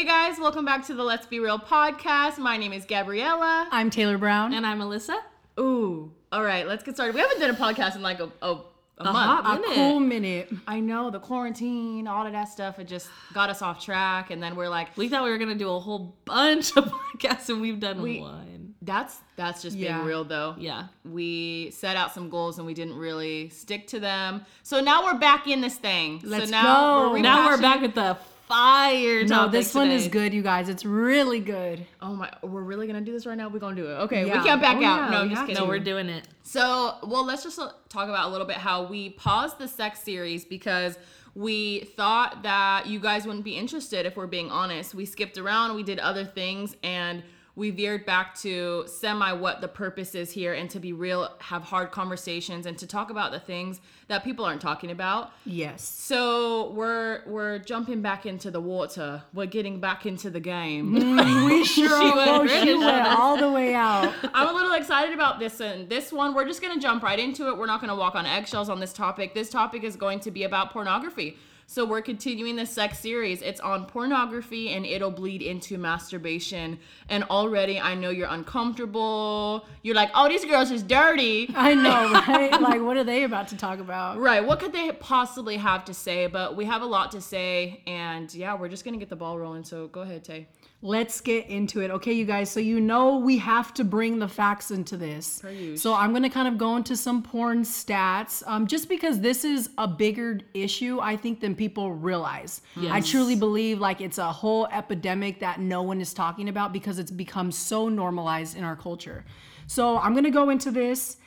[0.00, 2.38] Hey guys, welcome back to the Let's Be Real podcast.
[2.38, 3.68] My name is Gabriella.
[3.70, 4.54] I'm Taylor Brown.
[4.54, 5.18] And I'm Alyssa.
[5.58, 7.14] Ooh, all right, let's get started.
[7.14, 8.60] We haven't done a podcast in like a, a, a,
[8.96, 9.44] A month.
[9.44, 9.74] hot a minute.
[9.74, 10.52] cool minute.
[10.66, 14.42] I know the quarantine, all of that stuff, it just got us off track, and
[14.42, 16.84] then we're like, We thought we were gonna do a whole bunch of
[17.18, 18.76] podcasts, and we've done We- one.
[18.80, 19.96] that's that's just Yeah.
[19.96, 20.54] being real though.
[20.58, 20.84] Yeah.
[21.04, 24.46] We set out some goals and we didn't really stick to them.
[24.62, 26.22] So now we're back in this thing.
[26.24, 27.12] Let's so now go.
[27.12, 28.16] We're Now we're back at the
[28.54, 29.22] fire.
[29.22, 30.68] No, topic this one is good, you guys.
[30.68, 31.86] It's really good.
[32.02, 33.48] Oh my, we're really gonna do this right now?
[33.48, 33.94] We're gonna do it.
[33.94, 34.38] Okay, Yeah.
[34.42, 35.00] we can't back Oh, out.
[35.02, 35.62] yeah, no, we I'm just have kidding.
[35.62, 36.26] No, we're doing it.
[36.42, 40.44] So, well, let's just talk about a little bit how we paused the sex series
[40.44, 40.98] because
[41.36, 44.94] we thought that you guys wouldn't be interested if we're being honest.
[44.96, 47.22] We skipped around, we did other things, and
[47.56, 51.62] we veered back to semi what the purpose is here and to be real, have
[51.62, 55.32] hard conversations, and to talk about the things that people aren't talking about.
[55.44, 55.82] Yes.
[55.82, 59.22] So we're we're jumping back into the water.
[59.34, 60.94] We're getting back into the game.
[60.94, 64.14] Mm, we sure went oh, she went all the way out.
[64.32, 66.34] I'm a little excited about this and this one.
[66.34, 67.58] We're just gonna jump right into it.
[67.58, 69.34] We're not gonna walk on eggshells on this topic.
[69.34, 71.36] This topic is going to be about pornography.
[71.70, 73.42] So we're continuing the sex series.
[73.42, 76.80] It's on pornography and it'll bleed into masturbation.
[77.08, 79.64] And already I know you're uncomfortable.
[79.82, 81.48] You're like, oh, these girls is dirty.
[81.54, 82.60] I know, right?
[82.60, 84.18] Like, what are they about to talk about?
[84.18, 84.44] Right.
[84.44, 86.26] What could they possibly have to say?
[86.26, 87.84] But we have a lot to say.
[87.86, 89.62] And yeah, we're just gonna get the ball rolling.
[89.62, 90.48] So go ahead, Tay.
[90.82, 91.90] Let's get into it.
[91.90, 92.50] Okay, you guys.
[92.50, 95.42] So, you know, we have to bring the facts into this.
[95.76, 99.44] So, I'm going to kind of go into some porn stats um, just because this
[99.44, 102.62] is a bigger issue, I think, than people realize.
[102.88, 106.98] I truly believe like it's a whole epidemic that no one is talking about because
[106.98, 109.26] it's become so normalized in our culture.
[109.66, 111.18] So, I'm going to go into this.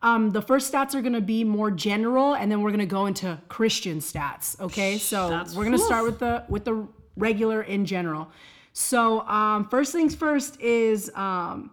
[0.00, 2.86] Um, the first stats are going to be more general, and then we're going to
[2.86, 4.58] go into Christian stats.
[4.58, 8.32] Okay, so That's- we're going to start with the with the regular in general.
[8.72, 11.70] So um, first things first is um,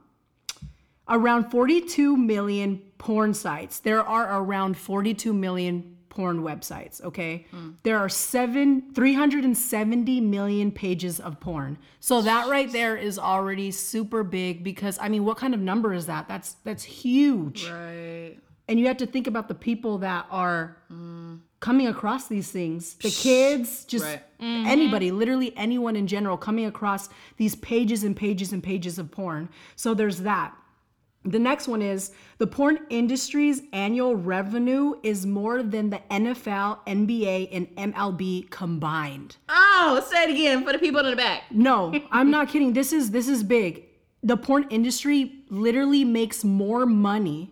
[1.08, 3.80] around 42 million porn sites.
[3.80, 7.02] There are around 42 million porn websites.
[7.04, 7.45] Okay,
[7.83, 11.77] there are seven 370 million pages of porn.
[11.99, 15.93] So that right there is already super big because I mean, what kind of number
[15.93, 16.27] is that?
[16.27, 18.38] That's that's huge Right.
[18.67, 20.77] and you have to think about the people that are
[21.59, 24.21] coming across these things the kids just Right.
[24.39, 24.67] Mm-hmm.
[24.67, 29.49] anybody literally anyone in general coming across these pages and pages and pages of porn
[29.75, 30.53] so there's that
[31.25, 37.49] the next one is the porn industry's annual revenue is more than the NFL, NBA,
[37.52, 39.36] and MLB combined.
[39.49, 41.43] Oh, say it again for the people in the back.
[41.52, 42.71] No, I'm not kidding.
[42.71, 43.83] This is this is big.
[44.23, 47.52] The porn industry literally makes more money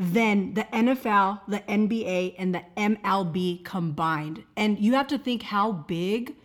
[0.00, 4.44] than the NFL, the NBA, and the MLB combined.
[4.56, 6.36] And you have to think how big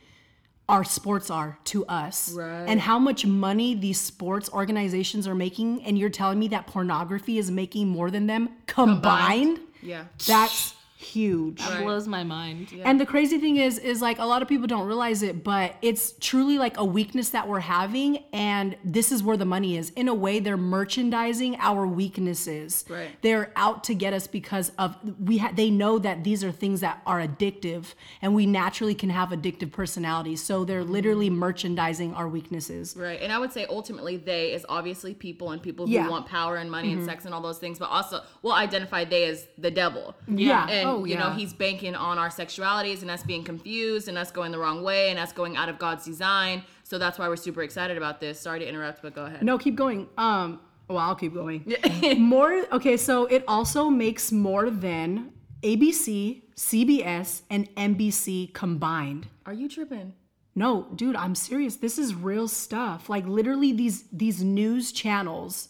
[0.67, 2.65] our sports are to us Right.
[2.67, 7.37] and how much money these sports organizations are making and you're telling me that pornography
[7.37, 10.05] is making more than them combined, Yeah.
[10.25, 12.69] that's huge That blows my mind.
[12.83, 15.75] and the crazy thing is, is like a lot of people don't realize it, but
[15.81, 19.91] it's truly like a weakness that we're having, and this is where the money is.
[19.95, 22.85] In a way, they're merchandising our weaknesses.
[22.89, 23.09] Right.
[23.21, 25.37] They're out to get us because of we.
[25.39, 29.29] Ha- they know that these are things that are addictive, and we naturally can have
[29.29, 30.41] addictive personalities.
[30.41, 32.95] So they're literally merchandising our weaknesses.
[32.97, 33.19] Right.
[33.21, 36.01] And I would say ultimately they is obviously people and people who Yeah.
[36.03, 36.09] Mm-hmm.
[36.11, 39.25] want power and money and sex and all those things, but also we'll identify they
[39.25, 40.15] as the devil.
[40.27, 40.67] Yeah.
[40.69, 44.31] And Oh, you know, he's banking on our sexualities and us being confused and us
[44.31, 46.63] going the wrong way and us going out of God's design.
[46.83, 48.39] So that's why we're super excited about this.
[48.39, 49.43] Sorry to interrupt, but go ahead.
[49.43, 50.07] No, keep going.
[50.17, 51.73] Um, well, I'll keep going.
[52.17, 52.65] more.
[52.71, 55.31] Okay, so it also makes more than
[55.63, 59.27] ABC, CBS, and NBC combined.
[59.45, 60.13] Are you tripping?
[60.55, 61.77] No, dude, I'm serious.
[61.77, 63.09] This is real stuff.
[63.09, 65.69] Like literally these these news channels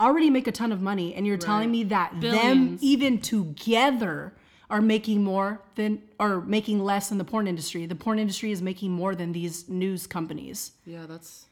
[0.00, 4.32] already make a ton of money and you're telling me that them even together
[4.70, 7.86] are making more than or making less than the porn industry.
[7.86, 10.72] The porn industry is making more than these news companies.
[10.86, 11.46] Yeah, that's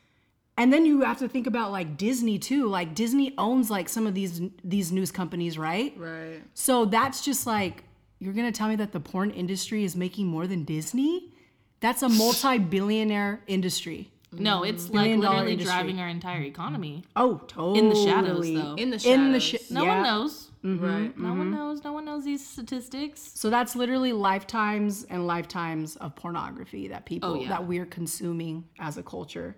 [0.57, 2.67] And then you have to think about like Disney too.
[2.69, 5.95] Like Disney owns like some of these these news companies, right?
[5.99, 6.43] right.
[6.55, 7.85] So that's just like
[8.21, 11.33] you're gonna tell me that the porn industry is making more than Disney?
[11.81, 14.11] That's a multi-billionaire industry.
[14.33, 15.73] No, it's like literally industry.
[15.73, 17.05] driving our entire economy.
[17.17, 17.79] Oh, totally.
[17.79, 18.75] In the shadows, though.
[18.75, 19.19] In the shadows.
[19.19, 19.95] In the sh- No yeah.
[19.95, 20.48] one knows.
[20.63, 21.17] Right.
[21.17, 21.85] No one knows.
[21.85, 23.21] No one knows these statistics.
[23.35, 27.49] So that's literally lifetimes and lifetimes of pornography that people Oh, yeah.
[27.51, 29.57] that we're consuming as a culture.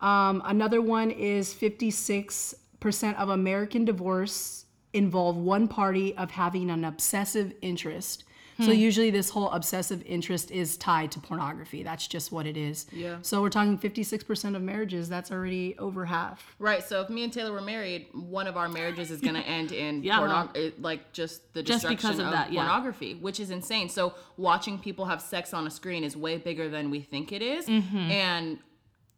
[0.00, 7.52] Um, another one is 56% of American divorce involve one party of having an obsessive
[7.62, 8.24] interest.
[8.60, 11.82] So usually this whole obsessive interest is tied to pornography.
[11.84, 12.86] That's just what it is.
[12.92, 13.18] Yeah.
[13.22, 15.08] So we're talking 56% of marriages.
[15.08, 16.54] That's already over half.
[16.58, 16.82] Right.
[16.82, 19.70] So if me and Taylor were married, one of our marriages is going to end
[19.72, 22.62] in Yeah, porno- well, like just the just destruction because of of, that, yeah.
[22.62, 23.88] pornography, which is insane.
[23.88, 27.42] So watching people have sex on a screen is way bigger than we think it
[27.42, 27.96] is, Mm-hmm.
[28.10, 28.58] and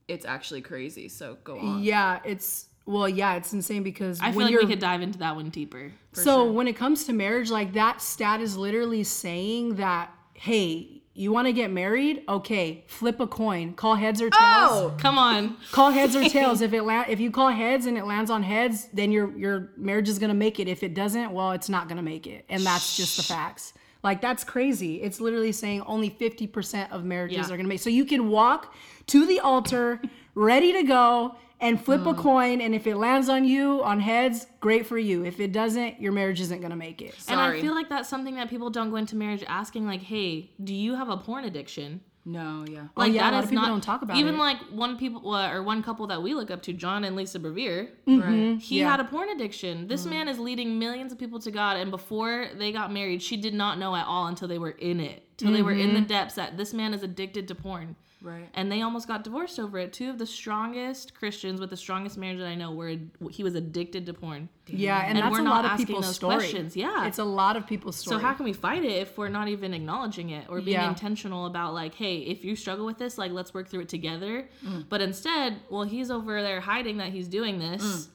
[0.08, 1.08] it's actually crazy.
[1.08, 1.82] So go on.
[1.82, 5.37] Yeah, it's well, yeah, it's insane because I feel like we could dive into that
[5.37, 5.92] one deeper.
[6.12, 11.32] so when it comes to marriage, like that stat is literally saying that, hey, you
[11.32, 12.22] want to get married?
[12.28, 14.38] Okay, flip a coin, call heads or oh!
[14.38, 14.92] tails.
[14.92, 15.56] Oh, Come on.
[15.70, 16.60] Call heads or tails.
[16.60, 19.70] If it la- if you call heads and it lands on heads, then your your
[19.76, 20.69] marriage is gonna make it.
[20.69, 23.75] If it doesn't, well, it's not gonna make it, and that's just the facts.
[24.02, 25.02] Like that's crazy.
[25.02, 27.54] It's literally saying only fifty percent of marriages Yeah.
[27.54, 27.81] are gonna make.
[27.81, 28.72] So you can walk
[29.08, 30.00] to the altar,
[30.34, 32.10] ready to go, and flip Mm.
[32.10, 35.24] a coin, and if it lands on you on heads, great for you.
[35.24, 37.14] If it doesn't, your marriage isn't gonna make it.
[37.28, 40.50] And I feel like that's something that people don't go into marriage asking, like, hey,
[40.62, 42.00] do you have a porn addiction?
[42.26, 42.80] no, yeah.
[42.96, 44.38] Like Oh, yeah, a lot is of people not don't talk about even it.
[44.38, 47.38] like one people uh, or one couple that we look up to, John and Lisa
[47.40, 47.88] Bevere.
[48.06, 48.58] Right.
[48.60, 48.90] He Yeah.
[48.90, 49.88] had a porn addiction.
[49.88, 53.36] This man is leading millions of people to God, and before they got married, she
[53.38, 56.00] did not know at all until they were in it, till they were in the
[56.02, 57.96] depths that this man is addicted to porn.
[58.22, 58.49] Right.
[58.55, 59.93] And they almost got divorced over it.
[59.93, 62.96] Two of the strongest Christians with the strongest marriage that I know were
[63.31, 64.49] he was addicted to porn.
[64.67, 66.37] Yeah, and, And that's we're a not lot of people's those story.
[66.37, 66.76] questions.
[66.76, 67.06] Yeah.
[67.06, 68.17] it's a lot of people's story.
[68.20, 70.88] So how can we fight it if we're not even acknowledging it or being Yeah.
[70.88, 74.49] intentional about like, hey, if you struggle with this, like let's work through it together.
[74.64, 74.84] Mm.
[74.88, 78.08] But instead, well, he's over there hiding that he's doing this,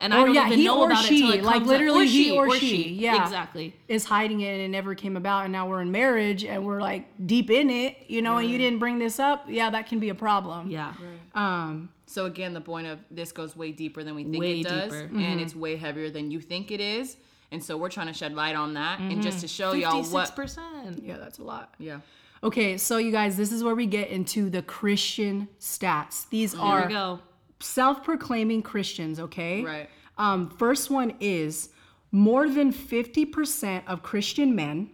[0.00, 1.62] and Or, I don't yeah, even he know or about she, it till it like,
[1.62, 2.10] literally up.
[2.10, 3.22] he or she, yeah.
[3.22, 3.74] exactly.
[3.88, 6.80] is hiding it and it never came about and now we're in marriage and we're
[6.80, 9.98] like deep in it you know and you didn't bring this up yeah that can
[10.00, 10.92] be a problem Yeah,
[11.34, 14.64] um So again, the point of this goes way deeper than we think Way it
[14.66, 15.04] does, deeper.
[15.06, 15.18] Mm-hmm.
[15.20, 17.16] and it's way heavier than you think it is.
[17.50, 20.12] And so we're trying to shed light on that, and just to show y'all fifty-six
[20.12, 20.36] what.
[20.36, 21.02] percent.
[21.04, 22.00] yeah that's a lot Yeah.
[22.42, 26.60] okay so you guys this is where we get into the christian stats these Here
[26.62, 27.20] are we go.
[27.64, 29.90] Self-proclaiming christians okay Right.
[30.18, 31.70] um first one is
[32.12, 34.90] more than 50% of christian men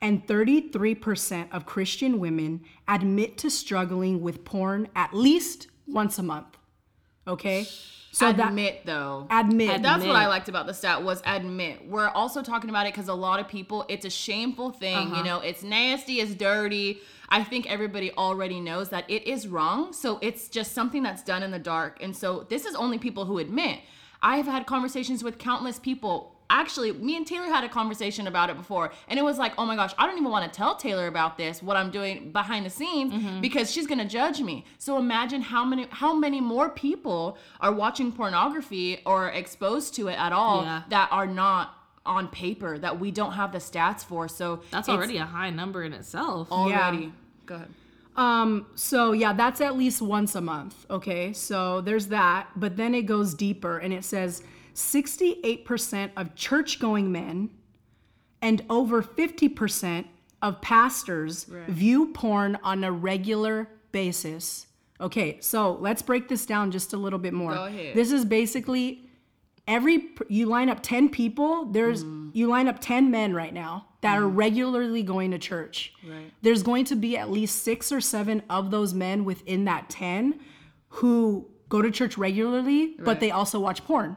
[0.00, 6.56] and 33% of christian women admit to struggling with porn at least once a month
[7.26, 7.66] okay
[8.10, 9.26] so that admit though.
[9.30, 11.86] admit That's what I liked about the stat was admit.
[11.86, 15.14] We're also talking about it because a lot of people, it's a shameful thing.
[15.14, 17.00] You know, it's nasty, it's dirty.
[17.28, 19.92] I think everybody already knows that it is wrong.
[19.92, 22.02] So it's just something that's done in the dark.
[22.02, 23.80] And so this is only people who admit.
[24.22, 26.34] I have had conversations with countless people.
[26.50, 29.66] Actually, me and Taylor had a conversation about it before, and it was like, oh
[29.66, 32.64] my gosh, I don't even want to tell Taylor about this, what I'm doing behind
[32.64, 33.42] the scenes, mm-hmm.
[33.42, 34.64] because she's gonna judge me.
[34.78, 40.18] So imagine how many how many more people are watching pornography or exposed to it
[40.18, 40.84] at all Yeah.
[40.88, 41.77] that are not
[42.08, 44.26] on paper that we don't have the stats for.
[44.28, 46.50] So That's already a high number in itself.
[46.50, 47.12] already.
[47.46, 47.68] Go ahead.
[48.16, 50.86] Um, so yeah, that's at least once a month.
[50.90, 54.42] Okay, so there's that, but then it goes deeper and it says
[54.74, 57.50] 68% of church going men
[58.42, 60.06] and over 50%
[60.42, 64.66] of pastors view porn on a regular basis.
[65.00, 67.54] Okay, so let's break this down just a little bit more.
[67.54, 67.94] Go ahead.
[67.94, 69.07] This is basically
[69.68, 74.16] every you line up 10 people there's you line up 10 men right now that
[74.16, 75.92] are regularly going to church.
[76.08, 76.32] Right.
[76.42, 80.40] there's going to be at least six or seven of those men within that 10
[80.88, 84.16] who go to church regularly but they also watch porn.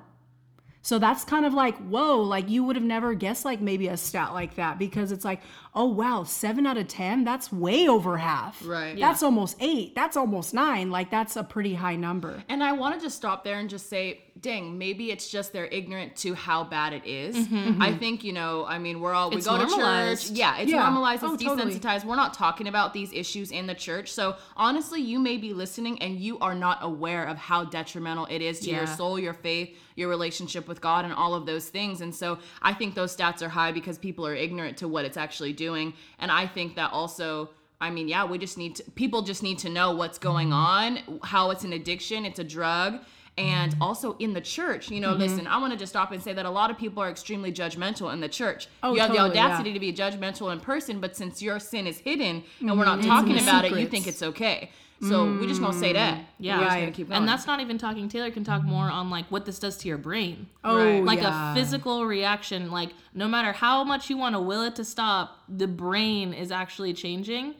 [0.83, 3.97] So that's kind of like whoa like you would have never guessed like maybe a
[3.97, 5.41] stat like that because it's like
[5.75, 7.23] oh wow seven out of ten?
[7.23, 8.65] That's way over half.
[8.65, 8.97] Right.
[8.99, 9.93] that's almost eight.
[9.95, 10.89] That's almost nine.
[10.89, 12.43] Like that's a pretty high number.
[12.49, 15.67] And I want to just stop there and just say, dang, maybe it's just they're
[15.67, 17.35] ignorant to how bad it is.
[17.35, 17.99] Mm-hmm, I mm-hmm.
[17.99, 20.31] think, you know, I mean, we're all, we It's go to church.
[20.31, 20.79] Yeah, it's Yeah.
[20.79, 21.75] normalized, Oh, it's totally.
[21.75, 22.05] desensitized.
[22.05, 24.11] We're not talking about these issues in the church.
[24.11, 28.41] So honestly, you may be listening and you are not aware of how detrimental it
[28.41, 32.01] is to your soul, your faith, your relationship with God, and all of those things.
[32.01, 35.17] And so I think those stats are high because people are ignorant to what it's
[35.17, 35.93] actually doing.
[36.17, 37.51] And I think that also.
[37.79, 41.09] I mean, yeah, we just need to, people just need to know what's going mm-hmm.
[41.09, 42.99] on, how it's an addiction, it's a drug,
[43.37, 44.89] and also in the church.
[44.91, 45.47] You know, listen, mm-hmm.
[45.53, 48.11] I want to just stop and say that a lot of people are extremely judgmental
[48.13, 48.67] in the church.
[48.83, 49.45] Oh, you have totally, the yeah.
[49.45, 52.99] audacity to be judgmental in person, but since your sin is hidden and we're not
[52.99, 53.07] mm-hmm.
[53.07, 54.71] talking the about it, you think it's okay.
[55.03, 56.25] So we just gonna say that.
[56.37, 56.79] Yeah, We're just Right.
[56.81, 57.17] gonna keep going.
[57.17, 58.07] and that's not even talking.
[58.07, 60.45] Taylor can talk more on like what this does to your brain.
[60.63, 61.03] oh Right.
[61.03, 61.53] like yeah.
[61.53, 65.39] a physical reaction like no matter how much you want to will it to stop
[65.49, 67.55] the brain is actually changing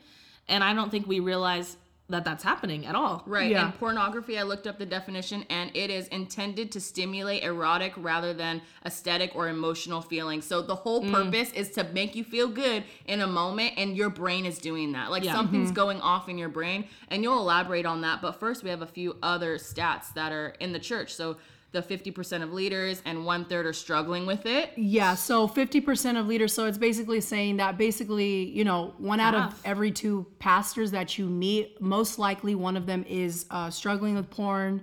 [0.48, 1.76] and i don't think we realize
[2.12, 3.22] that that's happening at all.
[3.26, 3.50] Right.
[3.50, 3.64] Yeah.
[3.64, 8.32] And pornography, I looked up the definition, and it is intended to stimulate erotic rather
[8.32, 10.46] than aesthetic or emotional feelings.
[10.46, 11.12] So the whole Mm.
[11.12, 14.92] purpose is to make you feel good in a moment, and your brain is doing
[14.92, 15.10] that.
[15.10, 15.32] Like Yeah.
[15.34, 15.74] something's Mm-hmm.
[15.74, 18.22] going off in your brain, and you'll elaborate on that.
[18.22, 21.14] But first, we have a few other stats that are in the church.
[21.14, 21.36] So
[21.72, 24.72] the 50% of leaders and one third are struggling with it.
[24.76, 26.52] Yeah, so 50% of leaders.
[26.52, 31.18] So it's basically saying that basically, you know, one out of every two pastors that
[31.18, 34.82] you meet, most likely one of them is uh, struggling with porn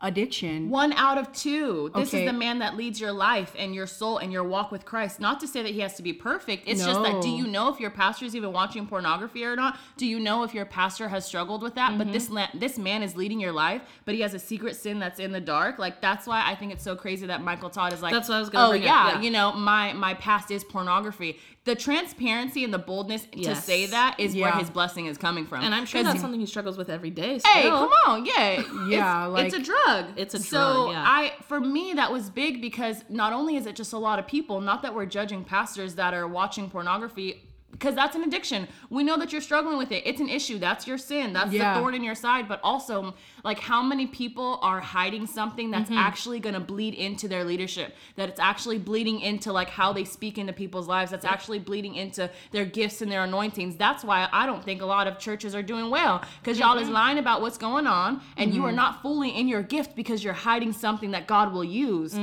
[0.00, 0.70] addiction.
[0.70, 1.90] One out of two.
[1.94, 2.24] This Okay.
[2.24, 5.18] is the man that leads your life and your soul and your walk with Christ.
[5.18, 6.64] Not to say that he has to be perfect.
[6.66, 9.76] It's just that do you know if your pastor is even watching pornography or not?
[9.96, 11.98] Do you know if your pastor has struggled with that?
[11.98, 12.34] But this mm-hmm.
[12.34, 15.32] la- this man is leading your life, but he has a secret sin that's in
[15.32, 15.78] the dark.
[15.78, 18.36] Like that's why I think it's so crazy that Michael Todd is like, That's what
[18.36, 19.20] I was gonna oh bring up, yeah, yeah.
[19.20, 21.38] you know, my my past is pornography.
[21.64, 25.62] The transparency and the boldness to say that is where his blessing is coming from.
[25.62, 27.40] And I'm sure that's something he struggles with every day.
[27.44, 29.87] Hey, come on, yeah, Yeah, it's, like- it's a drug.
[30.16, 31.04] It's a so drug, yeah.
[31.06, 34.26] I, for me, that was big because not only is it just a lot of
[34.26, 37.47] people, not that we're judging pastors that are watching pornography.
[37.70, 38.66] Because that's an addiction.
[38.90, 40.02] We know that you're struggling with it.
[40.06, 40.58] It's an issue.
[40.58, 41.32] That's your sin.
[41.34, 41.74] That's Yeah.
[41.74, 42.48] the thorn in your side.
[42.48, 45.98] But also, like, how many people are hiding something that's Mm-hmm.
[45.98, 47.94] actually going to bleed into their leadership?
[48.16, 51.10] That it's actually bleeding into, like, how they speak into people's lives.
[51.10, 53.76] That's actually bleeding into their gifts and their anointings.
[53.76, 56.22] That's why I don't think a lot of churches are doing well.
[56.40, 56.84] Because y'all Mm-hmm.
[56.84, 60.24] is lying about what's going on, and you are not fully in your gift because
[60.24, 62.18] you're hiding something that God will use.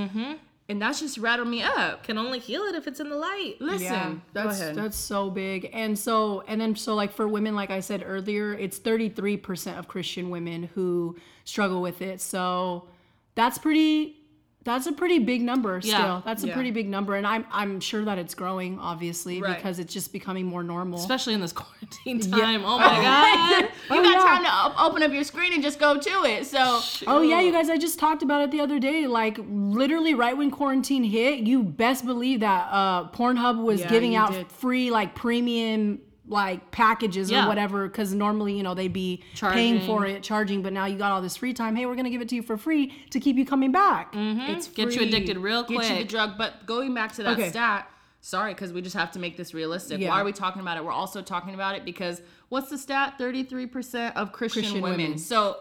[0.68, 2.04] And that's just rattled me up.
[2.04, 3.56] Can only heal it if it's in the light.
[3.60, 4.76] Listen, Yeah, go that's ahead.
[4.76, 5.70] that's so big.
[5.74, 9.88] And so and then so like for women, like I said earlier, it's 33% of
[9.88, 12.20] Christian women who struggle with it.
[12.20, 12.88] So
[13.36, 14.15] that's pretty
[14.66, 15.92] that's a pretty big number still.
[15.94, 16.22] Yeah.
[16.26, 16.54] That's a Yeah.
[16.56, 17.16] pretty big number.
[17.16, 19.56] And I'm I'm sure that it's growing, obviously, Right.
[19.56, 21.00] because it's just becoming more normal.
[21.00, 22.62] Especially in this quarantine time.
[22.62, 22.68] Yeah.
[22.68, 23.64] Oh my god.
[23.92, 26.46] you Oh, got time to op- open up your screen and just go to it.
[26.48, 27.70] So Oh yeah, you guys!
[27.70, 29.08] I just talked about it the other day.
[29.08, 34.32] Like literally, right when quarantine hit, you best believe that uh, Pornhub was giving out
[34.32, 34.52] did.
[34.52, 37.46] free like premium like packages Yeah.
[37.46, 37.88] or whatever.
[37.88, 40.62] Because normally, you know, they'd be paying for it, charging.
[40.64, 41.76] But now you got all this free time.
[41.76, 44.14] Hey, we're gonna give it to you for free to keep you coming back.
[44.14, 44.42] Mm-hmm.
[44.52, 44.86] it's free.
[44.86, 46.38] Get you addicted real quick Get you the drug.
[46.38, 47.50] But going back to that Okay.
[47.50, 47.90] stat,
[48.22, 50.00] sorry, because we just have to make this realistic.
[50.02, 50.10] Yeah.
[50.10, 50.84] Why are we talking about it?
[50.86, 53.16] We're also talking about it because what's the stat?
[53.18, 54.98] Thirty-three percent of Christian, Christian women.
[55.02, 55.18] women.
[55.18, 55.58] So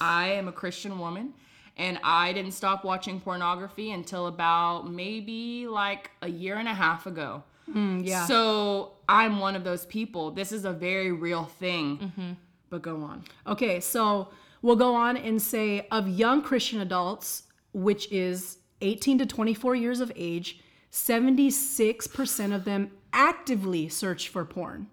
[0.00, 1.34] I am a Christian woman.
[1.78, 7.04] And I didn't stop watching pornography until about maybe like a year and a half
[7.04, 7.42] ago.
[7.74, 8.26] Yeah.
[8.26, 10.30] So I'm one of those people.
[10.30, 11.98] This is a very real thing.
[11.98, 12.32] Mm-hmm.
[12.70, 13.24] But go on.
[13.46, 14.28] Okay, so
[14.62, 20.00] we'll go on and say of young Christian adults, which is 18 to 24 years
[20.00, 24.88] of age, 76% of them actively search for porn.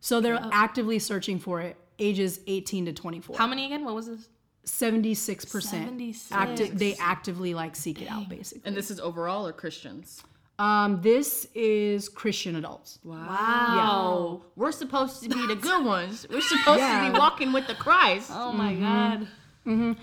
[0.00, 3.36] So they're actively searching for it, ages 18 to 24.
[3.36, 3.84] How many again?
[3.84, 4.28] What was this?
[4.64, 5.62] 76%.
[5.62, 6.32] 76.
[6.32, 8.62] Acti- they actively like seek it out basically.
[8.66, 10.22] And this is overall or Christians?
[10.58, 12.98] Um, this is Christian adults.
[13.04, 14.42] Wow.
[14.56, 16.26] We're supposed to be the good ones.
[16.28, 18.30] We're supposed to be walking with the Christ.
[18.34, 19.92] Oh my Mm-hmm.
[19.92, 19.96] god.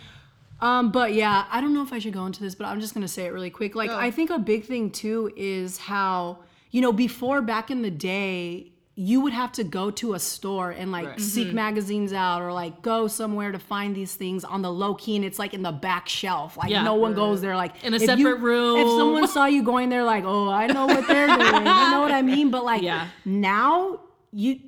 [0.61, 2.93] Um, but yeah, I don't know if I should go into this, but I'm just
[2.93, 3.75] gonna say it really quick.
[3.75, 6.39] Like, I think a big thing too is how
[6.71, 10.71] you know before back in the day, you would have to go to a store
[10.71, 11.19] and like Right.
[11.19, 11.55] seek mm-hmm.
[11.57, 15.25] magazines out or like go somewhere to find these things on the low key, and
[15.25, 16.55] it's like in the back shelf.
[16.55, 16.83] Like Yeah.
[16.83, 17.57] no one goes there.
[17.57, 18.79] Like In a if you- separate room.
[18.79, 21.39] If someone saw you going there, like, oh, I know what they're doing.
[21.39, 22.51] you know what I mean?
[22.51, 23.07] But like Yeah.
[23.25, 23.99] now,
[24.31, 24.59] you.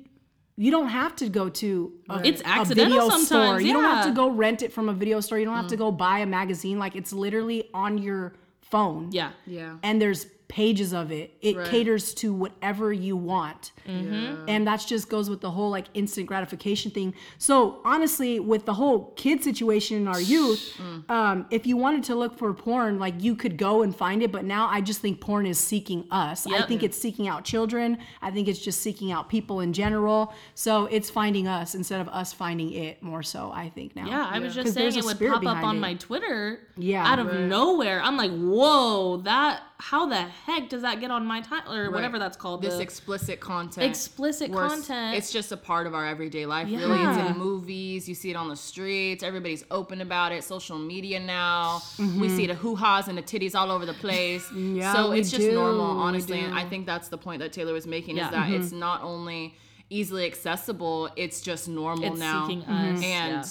[0.60, 3.60] You don't have to go to a, It's a accidental video sometimes, store.
[3.60, 4.14] You don't have to yeah.
[4.16, 5.38] go rent it from a video store.
[5.38, 5.78] You don't have to mm.
[5.78, 6.80] go buy a magazine.
[6.80, 9.10] Like it's literally on your phone.
[9.12, 9.30] Yeah.
[9.46, 9.76] Yeah.
[9.84, 11.34] And there's pages of it.
[11.42, 11.66] It Right.
[11.68, 13.72] caters to whatever you want.
[13.86, 14.46] Mm-hmm.
[14.48, 17.14] And that just goes with the whole like instant gratification thing.
[17.36, 21.10] So honestly, with the whole kid situation in our youth, Mm.
[21.10, 24.32] um, if you wanted to look for porn, like you could go and find it.
[24.32, 26.46] But now I just think porn is seeking us.
[26.46, 27.98] I think it's seeking out children.
[28.22, 30.32] I think it's just seeking out people in general.
[30.54, 34.06] So it's finding us instead of us finding it more so, I think now.
[34.06, 35.80] Yeah, I was 'Cause just saying it would pop up on it.
[35.80, 37.06] my Twitter Yeah.
[37.06, 37.40] out of Right.
[37.40, 38.00] nowhere.
[38.02, 42.18] I'm like, whoa, that how the heck does that get on my time or whatever
[42.18, 42.62] that's called?
[42.62, 43.86] This the- explicit content.
[43.88, 45.16] Explicit content.
[45.16, 46.66] It's just a part of our everyday life.
[46.66, 47.30] Really, it's Yeah.
[47.32, 48.08] in movies.
[48.08, 49.22] You see it on the streets.
[49.22, 50.42] Everybody's open about it.
[50.42, 51.78] Social media now.
[51.96, 52.20] Mm-hmm.
[52.20, 54.44] We see the hoo ha's and the titties all over the place.
[54.78, 56.40] Yeah, so it's just do, normal, honestly.
[56.40, 56.54] And.
[56.58, 58.26] I think that's the point that Taylor was making Yeah.
[58.26, 58.62] is that Mm-hmm.
[58.62, 59.54] it's not only
[59.90, 62.46] easily accessible, it's just normal It's now.
[62.48, 63.44] seeking us, And yeah.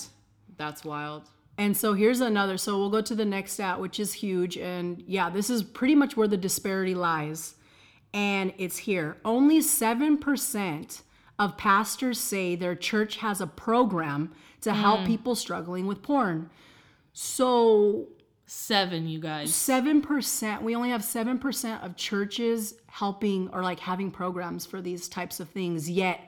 [0.58, 1.24] that's wild.
[1.58, 2.58] And so here's another.
[2.58, 4.58] So we'll go to the next stat, which is huge.
[4.58, 7.56] And yeah, this is pretty much where the disparity lies.
[8.14, 9.18] And it's here.
[9.26, 11.02] Only 7%
[11.40, 15.06] of pastors say their church has a program to help hmm.
[15.08, 16.50] people struggling with porn.
[17.14, 18.08] So
[18.50, 19.54] Seven, you guys.
[19.54, 24.82] seven percent we only have seven percent of churches helping or like having programs for
[24.82, 26.22] these types of things yet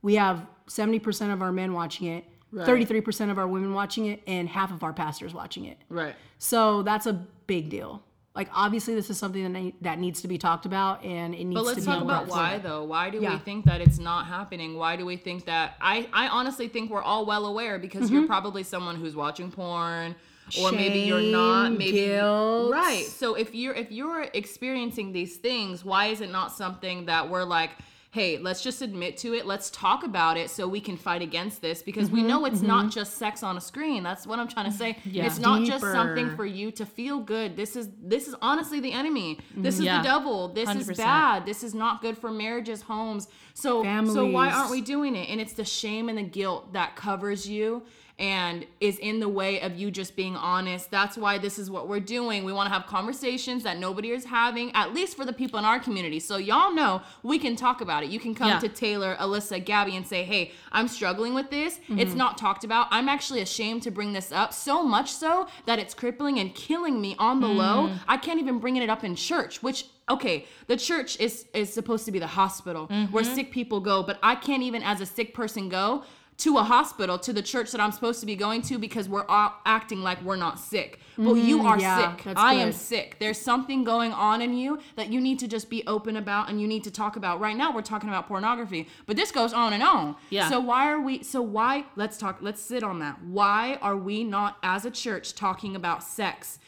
[0.00, 2.24] we have 70% of our men watching it
[2.54, 6.14] 33% of our women watching it and half of our pastors watching it Right.
[6.38, 7.12] so that's a
[7.46, 8.02] big deal
[8.36, 11.54] like obviously this is something that, that needs to be talked about and it needs
[11.54, 12.84] But to let's be talk about why though.
[12.84, 14.76] Why do we think that it's not happening?
[14.76, 18.20] Why do we think that I I honestly think we're all well aware because you're
[18.20, 18.28] mm-hmm.
[18.28, 20.14] probably someone who's watching porn
[20.60, 22.70] or maybe you're not maybe guilt.
[22.70, 23.06] right.
[23.06, 27.44] So if you're if you're experiencing these things, why is it not something that we're
[27.44, 27.70] like
[28.10, 29.46] Hey, let's just admit to it.
[29.46, 32.90] Let's talk about it so we can fight against this because we know it's not
[32.90, 34.02] just sex on a screen.
[34.02, 34.98] That's what I'm trying to say.
[35.04, 35.26] Yeah.
[35.26, 37.56] It's not just something for you to feel good.
[37.56, 39.38] This is this is honestly the enemy.
[39.56, 40.48] This is the devil.
[40.48, 40.96] This is 100%.
[40.96, 41.46] bad.
[41.46, 43.28] This is not good for marriages, homes.
[43.54, 45.28] So so why aren't we doing it?
[45.28, 47.82] And it's the shame and the guilt that covers you
[48.18, 50.90] and is in the way of you just being honest.
[50.90, 52.44] That's why this is what we're doing.
[52.44, 55.66] We want to have conversations that nobody is having, at least for the people in
[55.66, 56.18] our community.
[56.20, 58.08] So y'all know we can talk about it.
[58.10, 58.58] You can come Yeah.
[58.60, 61.78] to Taylor, Alyssa, Gabby and say, "Hey, I'm struggling with this.
[61.88, 62.16] It's Mm-hmm.
[62.18, 62.86] not talked about.
[62.90, 67.00] I'm actually ashamed to bring this up, so much so that it's crippling and killing
[67.00, 67.88] me on the low.
[67.88, 67.98] Mm.
[68.08, 72.04] I can't even bring it up in church, which okay, the church is is supposed
[72.06, 73.34] to be the hospital where Mm-hmm.
[73.34, 76.04] sick people go, but I can't even as a sick person go
[76.38, 79.24] to a hospital to the church that I'm supposed to be going to because we're
[79.26, 81.00] all acting like we're not sick.
[81.16, 82.26] But you mm, are yeah, sick.
[82.36, 83.16] I am sick.
[83.18, 86.60] There's something going on in you that you need to just be open about and
[86.60, 87.40] you need to talk about.
[87.40, 90.16] Right now we're talking about pornography, but this goes on and on.
[90.28, 90.50] Yeah.
[90.50, 93.22] So why are we so why let's talk let's sit on that.
[93.22, 96.58] Why are we not as a church talking about sex?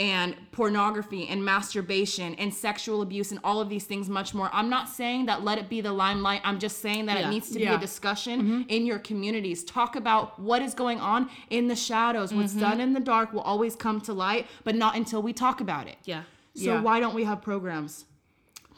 [0.00, 4.48] And pornography and masturbation and sexual abuse and all of these things much more.
[4.50, 6.40] I'm not saying that let it be the limelight.
[6.42, 7.26] I'm just saying that Yeah.
[7.28, 8.62] it needs to be a discussion mm-hmm.
[8.68, 9.62] in your communities.
[9.62, 12.32] Talk about what is going on in the shadows.
[12.32, 12.60] What's mm-hmm.
[12.60, 15.86] done in the dark will always come to light, but not until we talk about
[15.86, 15.98] it.
[16.04, 16.22] Yeah.
[16.54, 16.80] So Yeah.
[16.80, 18.06] why don't we have programs?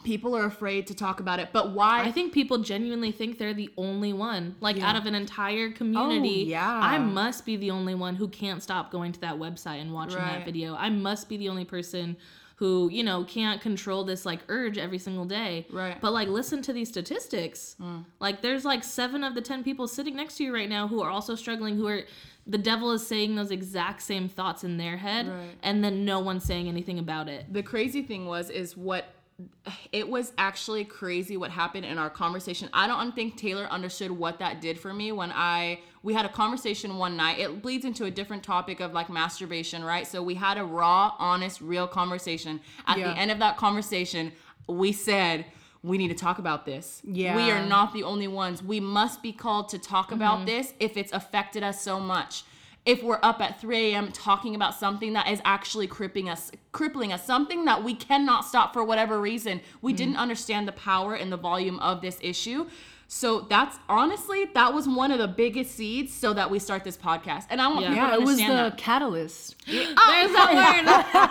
[0.03, 2.03] People are afraid to talk about it, but why?
[2.03, 4.55] I think people genuinely think they're the only one.
[4.59, 6.79] Like out of an entire community, Oh, yeah.
[6.81, 10.17] I must be the only one who can't stop going to that website and watching
[10.17, 10.39] Right.
[10.39, 10.75] that video.
[10.75, 12.17] I must be the only person
[12.57, 15.65] who, you know, can't control this like urge every single day.
[15.71, 15.99] Right.
[15.99, 17.75] But like listen to these statistics.
[17.81, 18.05] Mm.
[18.19, 21.01] Like there's like 7 of the 10 people sitting next to you right now who
[21.01, 22.01] are also struggling who are
[22.45, 25.55] the devil is saying those exact same thoughts in their head Right.
[25.63, 27.51] and then no one's saying anything about it.
[27.51, 29.05] the crazy thing was is what
[29.91, 32.69] it was actually crazy what happened in our conversation.
[32.73, 36.29] I don't think Taylor understood what that did for me when I we had a
[36.29, 37.39] conversation one night.
[37.39, 40.05] It bleeds into a different topic of like masturbation, right?
[40.05, 42.59] So we had a raw, honest, real conversation.
[42.85, 43.13] At Yeah.
[43.13, 44.33] the end of that conversation,
[44.67, 45.45] we said
[45.81, 47.01] we need to talk about this.
[47.03, 47.35] Yeah.
[47.35, 48.63] We are not the only ones.
[48.63, 50.45] We must be called to talk about mm-hmm.
[50.45, 52.43] this if it's affected us so much
[52.85, 54.11] if we're up at 3 a.m.
[54.11, 58.73] talking about something that is actually crippling us, crippling us, something that we cannot stop
[58.73, 59.97] for whatever reason, we mm-hmm.
[59.97, 62.65] didn't understand the power and the volume of this issue.
[63.15, 66.97] So that's honestly that was one of the biggest seeds so that we start this
[66.97, 67.45] podcast.
[67.51, 67.89] And I want Yeah.
[67.89, 68.77] people yeah it was the that.
[68.77, 70.51] catalyst There's that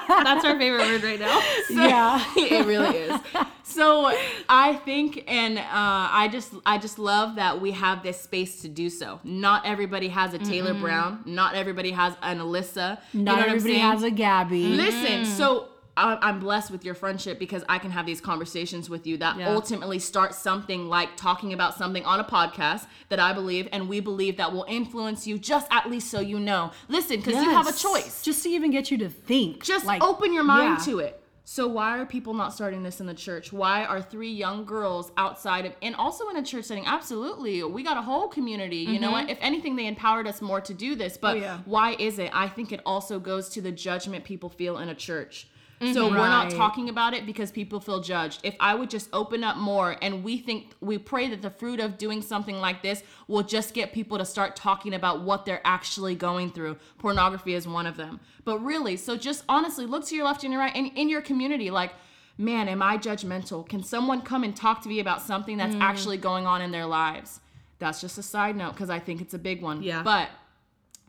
[0.06, 0.14] word.
[0.24, 1.40] That's our favorite word right now.
[1.70, 3.20] yeah it really is.
[3.64, 4.12] So
[4.48, 8.68] I think, and uh, I just, I just love that we have this space to
[8.68, 9.18] do so.
[9.24, 11.22] Not everybody has a Taylor Brown.
[11.24, 12.98] Not everybody has an Alyssa.
[13.12, 16.84] you know not what I'm everybody has a gabby Listen, so I- I'm blessed with
[16.84, 19.54] your friendship because I can have these conversations with you that Yeah.
[19.54, 24.00] ultimately start something like talking about something on a podcast that I believe and we
[24.00, 26.70] believe that will influence you just at least so you know.
[26.88, 28.22] Listen, because you have a choice.
[28.22, 30.84] just to even get you to think Just like, open your mind yeah.
[30.92, 31.18] to it.
[31.44, 33.52] So why are people not starting this in the church?
[33.52, 36.86] Why are three young girls outside of and also in a church setting?
[36.86, 37.62] Absolutely.
[37.64, 38.76] We got a whole community.
[38.78, 39.28] You know what?
[39.28, 41.18] If anything, they empowered us more to do this.
[41.18, 41.44] But Mm-hmm.
[41.44, 41.58] Oh, yeah.
[41.66, 42.30] why is it?
[42.32, 45.48] I think it also goes to the judgment people feel in a church.
[45.82, 46.14] So mm-hmm.
[46.14, 48.40] we're not talking about it because people feel judged.
[48.44, 51.80] If I would just open up more and we think we pray that the fruit
[51.80, 55.60] of doing something like this will just get people to start talking about what they're
[55.64, 56.76] actually going through.
[56.98, 58.20] Pornography is one of them.
[58.44, 61.22] But really, so just honestly look to your left and your right and in your
[61.22, 61.92] community like
[62.38, 63.68] man, am I judgmental?
[63.68, 65.80] Can someone come and talk to me about something that's mm.
[65.80, 67.40] actually going on in their lives?
[67.78, 69.82] That's just a side note because I think it's a big one.
[69.82, 70.02] Yeah.
[70.02, 70.30] But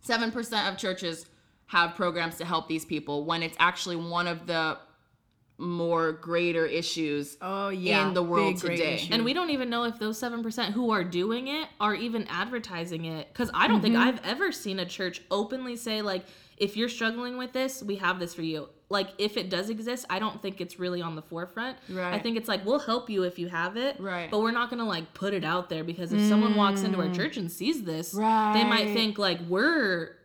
[0.06, 1.26] 7% of churches
[1.74, 4.78] have programs to help these people when it's actually one of the
[5.58, 9.08] more greater issues oh yeah in the world big, today.
[9.12, 13.06] And we don't even know if those 7% who are doing it are even advertising
[13.06, 13.28] it.
[13.32, 14.08] Because I don't think mm-hmm.
[14.08, 16.26] I've ever seen a church openly say, like,
[16.58, 18.70] if you're struggling with this, we have this for you.
[18.90, 21.78] like if it does exist, I don't think it's really on the forefront.
[21.90, 22.14] Right.
[22.14, 24.30] I think it's like we'll help you if you have it, Right.
[24.30, 27.08] But we're not gonna like put it out there because if someone walks into our
[27.08, 27.16] mm.
[27.16, 30.16] church and sees this, they might think like we're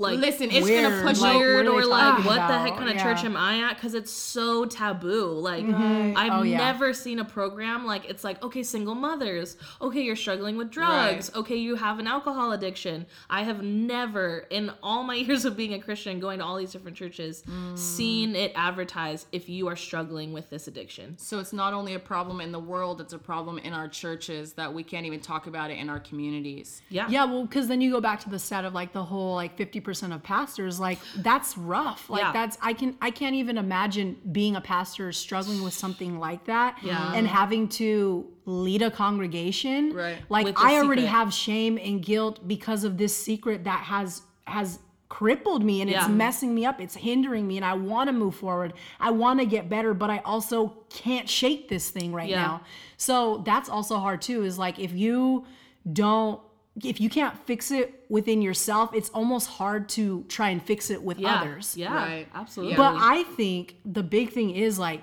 [0.00, 1.38] like Listen, it's gonna push like, you.
[1.38, 3.02] weird or like talking what the heck kind of Yeah.
[3.02, 3.74] church am I at?
[3.76, 5.26] Because it's so taboo.
[5.32, 6.14] Like Right.
[6.16, 6.58] I've Oh, yeah.
[6.58, 9.56] never seen a program like it's like okay, single mothers.
[9.80, 11.30] Okay, you're struggling with drugs.
[11.34, 13.06] Okay, you have an alcohol addiction.
[13.28, 16.72] I have never in all my years of being a Christian, going to all these
[16.72, 17.78] different churches, Mm.
[17.78, 21.16] seen it advertised if you are struggling with this addiction.
[21.18, 24.54] So it's not only a problem in the world; it's a problem in our churches
[24.54, 26.80] that we can't even talk about it in our communities.
[26.88, 27.06] Yeah.
[27.08, 29.56] Yeah, well, because then you go back to the set of like the whole like
[29.56, 30.78] fifty percent of pastors.
[30.80, 32.08] Like that's rough.
[32.08, 32.32] Like Yeah.
[32.32, 36.78] that's I can I can't even imagine being a pastor struggling with something like that.
[36.82, 37.12] Yeah.
[37.16, 39.92] and having to lead a congregation.
[39.92, 40.18] Right.
[40.28, 41.16] Like I already secret.
[41.16, 45.98] have shame and guilt because of this secret that has has crippled me and Yeah.
[46.00, 49.40] it's messing me up it's hindering me and i want to move forward i want
[49.40, 52.42] to get better but i also can't shake this thing right Yeah.
[52.42, 52.60] now
[52.96, 55.44] so that's also hard too is like if you
[55.92, 56.40] don't
[56.84, 61.02] if you can't fix it within yourself it's almost hard to try and fix it
[61.02, 61.34] with Yeah.
[61.40, 61.94] others Yeah.
[61.94, 62.28] Right.
[62.34, 62.76] Absolutely.
[62.76, 65.02] but i think the big thing is like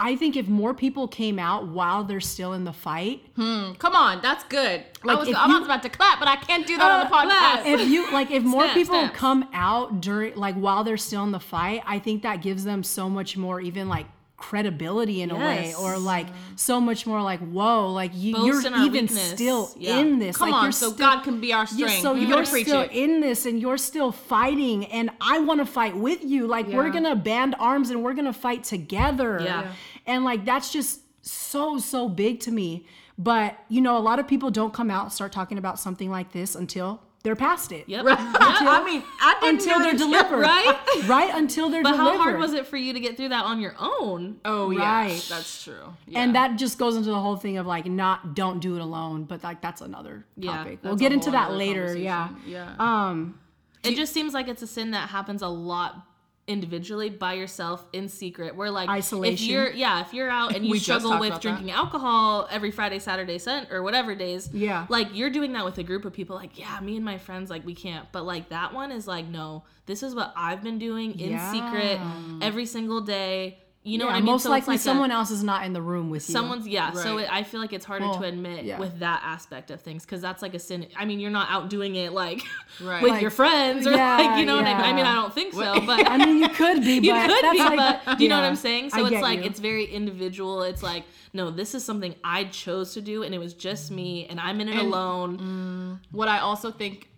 [0.00, 4.20] i think if more people came out while they're still in the fight Come on,
[4.22, 4.84] that's good.
[5.04, 6.76] Like, I was, if I you- Uh, was about to clap, but I can't do
[6.76, 7.66] that on the podcast.
[7.72, 9.16] if you like if more Snaps, people snaps.
[9.16, 12.82] come out during like while they're still in the fight i think that gives them
[12.82, 14.06] so much more even like
[14.38, 18.92] credibility in a way or like so much more like whoa like you, you're even
[19.06, 19.30] weakness.
[19.32, 19.98] still Yeah.
[19.98, 22.02] in this Come like on, you're so still, God can be our yeah, strength.
[22.02, 22.92] so you you're gotta still it.
[22.92, 26.88] in this and you're still fighting and i want to fight with you like we're
[26.90, 29.62] gonna band arms and we're gonna fight together Yeah.
[29.62, 29.72] Yeah.
[30.06, 32.86] and like that's just so so big to me
[33.18, 36.10] but you know a lot of people don't come out and start talking about something
[36.10, 38.04] like this until they're past it Yep.
[38.08, 40.76] I mean, I until they're delivered Right?
[41.06, 43.44] right until they're But delivered how hard was it for you to get through that
[43.44, 44.38] on your own?
[44.44, 45.94] Oh yeah, that's true.
[46.06, 46.20] Yeah.
[46.20, 49.24] and that just goes into the whole thing of like not don't do it alone
[49.24, 52.28] but like that's another Yeah, topic we'll get into that later yeah.
[52.46, 52.74] Yeah.
[52.78, 53.38] um
[53.82, 56.04] It just seems like it's a sin that happens a lot
[56.48, 58.56] individually by yourself in secret.
[58.56, 59.48] We're like If Isolation.
[59.48, 61.42] you're yeah, if you're out and you struggle with about that.
[61.42, 64.48] drinking alcohol every Friday, Saturday, Sun or whatever days.
[64.52, 64.86] Yeah.
[64.88, 66.34] Like you're doing that with a group of people.
[66.36, 68.10] Like yeah, me and my friends like we can't.
[68.10, 71.52] But like that one is like no, this is what I've been doing in Yeah.
[71.52, 72.00] secret
[72.42, 73.58] every single day.
[73.88, 74.26] You know yeah, what I mean?
[74.26, 76.66] most So likely like a- someone else is not in the room with you Someone's
[76.68, 78.78] yeah, so it, I feel like it's harder Well, to admit yeah.
[78.78, 80.86] with that aspect of things because that's like a sin.
[80.96, 82.42] I mean, you're not out doing it like
[82.82, 83.02] Right.
[83.02, 84.84] with Like, your friends or yeah, like you know what I mean.
[84.84, 85.06] I mean.
[85.06, 87.76] I don't think so, but i mean you could be you but could that's be.
[87.76, 88.90] like, but do you know what I'm saying?
[88.90, 89.44] So I it's like you.
[89.46, 90.62] it's very individual.
[90.62, 94.26] It's like no, this is something I chose to do, and it was just me,
[94.30, 95.38] and I'm in it And- alone.
[95.38, 95.98] Mm.
[96.10, 97.08] what I also think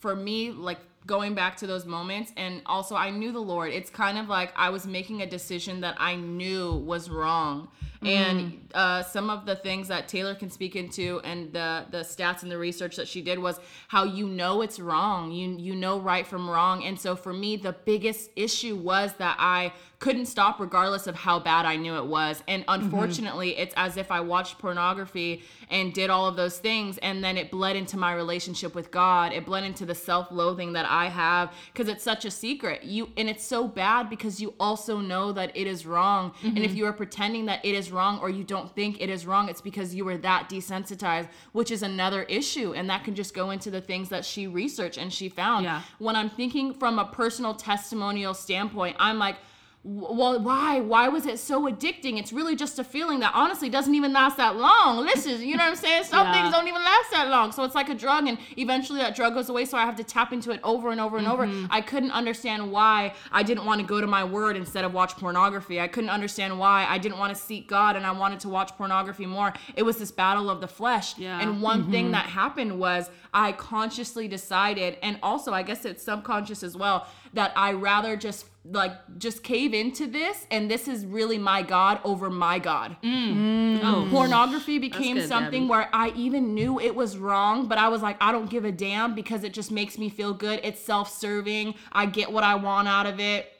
[0.00, 3.72] for me, like going back to those moments, and also I knew the Lord.
[3.72, 7.68] It's kind of like I was making a decision that I knew was wrong.
[8.02, 12.42] And uh, some of the things that Taylor can speak into, and the the stats
[12.42, 15.32] and the research that she did was how you know it's wrong.
[15.32, 16.82] You you know right from wrong.
[16.84, 21.38] And so for me, the biggest issue was that I couldn't stop regardless of how
[21.38, 22.42] bad I knew it was.
[22.48, 22.84] And mm-hmm.
[22.84, 27.36] unfortunately, it's as if I watched pornography and did all of those things and then
[27.36, 29.32] it bled into my relationship with God.
[29.32, 32.82] It bled into the self-loathing that I have because it's such a secret.
[32.82, 36.32] You and it's so bad because you also know that it is wrong.
[36.42, 36.76] And if mm-hmm.
[36.78, 39.60] you are pretending that it is wrong or you don't think it is wrong, it's
[39.60, 43.70] because you were that desensitized, which is another issue and that can just go into
[43.70, 45.64] the things that she researched and she found.
[45.64, 45.82] Yeah.
[45.98, 49.36] When I'm thinking from a personal testimonial standpoint, I'm like
[49.82, 52.18] well why why was it so addicting?
[52.18, 54.98] It's really just a feeling that honestly doesn't even last that long.
[54.98, 56.04] Listen you know what i'm saying?
[56.04, 56.32] Some Yeah.
[56.34, 57.50] things don't even last that long.
[57.50, 60.04] So it's like a drug and eventually that drug goes away so i have to
[60.04, 61.46] tap into it over and over and over.
[61.46, 61.66] Mm-hmm.
[61.70, 65.16] I couldn't understand why i didn't want to go to my word instead of watch
[65.16, 65.80] pornography.
[65.80, 68.76] I couldn't understand why i didn't want to seek god and i wanted to watch
[68.76, 69.54] pornography more.
[69.76, 71.16] It was this battle of the flesh.
[71.16, 71.40] Yeah.
[71.40, 72.12] and one thing mm-hmm.
[72.12, 77.52] that happened was i consciously decided and also i guess it's subconscious as well that
[77.56, 82.28] i rather just like just cave into this and this is really my god over
[82.28, 83.34] my god mm.
[83.34, 83.60] Mm.
[83.80, 83.80] Mm.
[83.82, 88.02] Oh, pornography became good, something where I even knew it was wrong, but I was
[88.02, 90.60] like, I don't give a damn because it just makes me feel good.
[90.62, 91.74] It's self serving.
[91.92, 93.52] I get what I want out of it.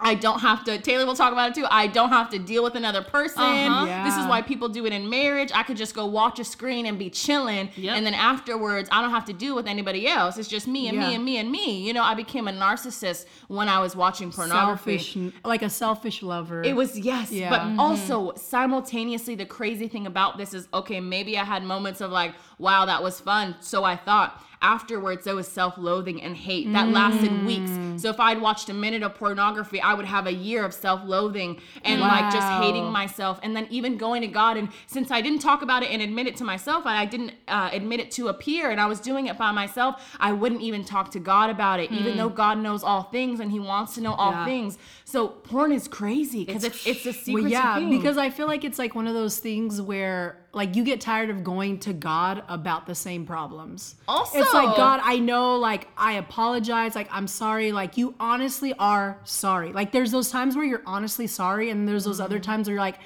[0.00, 0.76] I don't have to.
[0.78, 1.66] Taylor will talk about it too.
[1.70, 3.40] I don't have to deal with another person.
[3.42, 4.04] Uh-huh.
[4.04, 5.50] This is why people do it in marriage.
[5.54, 7.96] I could just go watch a screen and be chilling, Yep.
[7.96, 10.36] and then afterwards, I don't have to deal with anybody else.
[10.36, 11.08] It's just me and Yeah.
[11.08, 11.86] me and me and me.
[11.86, 14.98] You know, I became a narcissist when I was watching pornography.
[14.98, 17.48] selfish like a selfish lover It was yes, Yeah.
[17.50, 17.78] but Mhm.
[17.78, 22.34] also simultaneously the crazy thing about this is okay, maybe I had moments of like,
[22.58, 24.40] wow, that was fun, so I thought.
[24.62, 27.78] afterwards there was self-loathing and hate that lasted weeks.
[27.96, 31.60] So if I'd watched a minute of pornography, I would have a year of self-loathing
[31.82, 35.40] and like just hating myself and then even going to God and since I didn't
[35.40, 38.28] talk about it and admit it to myself and I didn't uh, admit it to
[38.28, 41.50] a peer and I was doing it by myself, I wouldn't even talk to God
[41.50, 44.46] about it even though God knows all things and he wants to know all Yeah.
[44.46, 44.78] things.
[45.04, 47.90] So porn is crazy because it's, it's a secret Well, yeah, thing.
[47.90, 51.30] because I feel like it's like one of those things where like you get tired
[51.30, 53.96] of going to God about the same problems.
[54.06, 58.72] Also- it's like God, I know, like I apologize, like I'm sorry, like you honestly
[58.78, 59.72] are sorry.
[59.72, 62.24] Like there's those times where you're honestly sorry, and there's those Mm-hmm.
[62.24, 62.98] other times where you're like.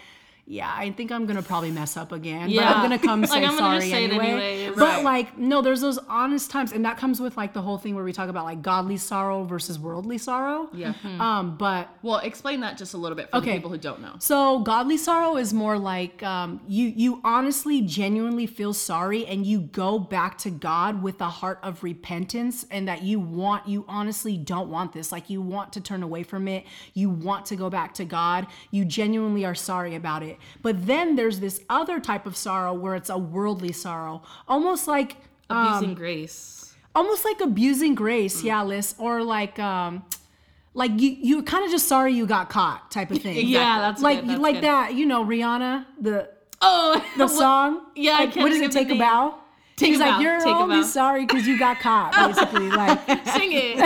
[0.50, 3.44] Yeah, I think I'm gonna probably mess up again, but I'm gonna come Like, say
[3.44, 4.72] I'm sorry say anyway.
[4.74, 7.94] But like, no, there's those honest times, and that comes with like the whole thing
[7.94, 10.70] where we talk about like godly sorrow versus worldly sorrow.
[10.72, 10.94] Yeah.
[11.20, 13.56] Um, but Well, explain that just a little bit for the Okay.
[13.56, 14.14] people who don't know.
[14.20, 19.60] so godly sorrow is more like um, you you honestly genuinely feel sorry and you
[19.60, 24.38] go back to God with a heart of repentance and that you want you honestly
[24.38, 27.68] don't want this like you want to turn away from it you want to go
[27.68, 32.26] back to God you genuinely are sorry about it but then there's this other type
[32.26, 35.16] of sorrow where it's a worldly sorrow almost like
[35.50, 36.74] Abusing grace.
[36.94, 40.04] almost like abusing grace yeah Liz or like um
[40.74, 43.48] like you you're kind of just sorry you got caught type of thing.
[43.48, 44.64] Yeah, that's like good, that's like good.
[44.64, 46.28] that you know Rihanna the
[46.60, 47.86] Oh, the song?
[47.96, 49.34] Yeah, like, what does it take a bow?
[49.76, 52.98] Take She's a like bow, you're only sorry because you got caught basically like
[53.34, 53.78] Sing it.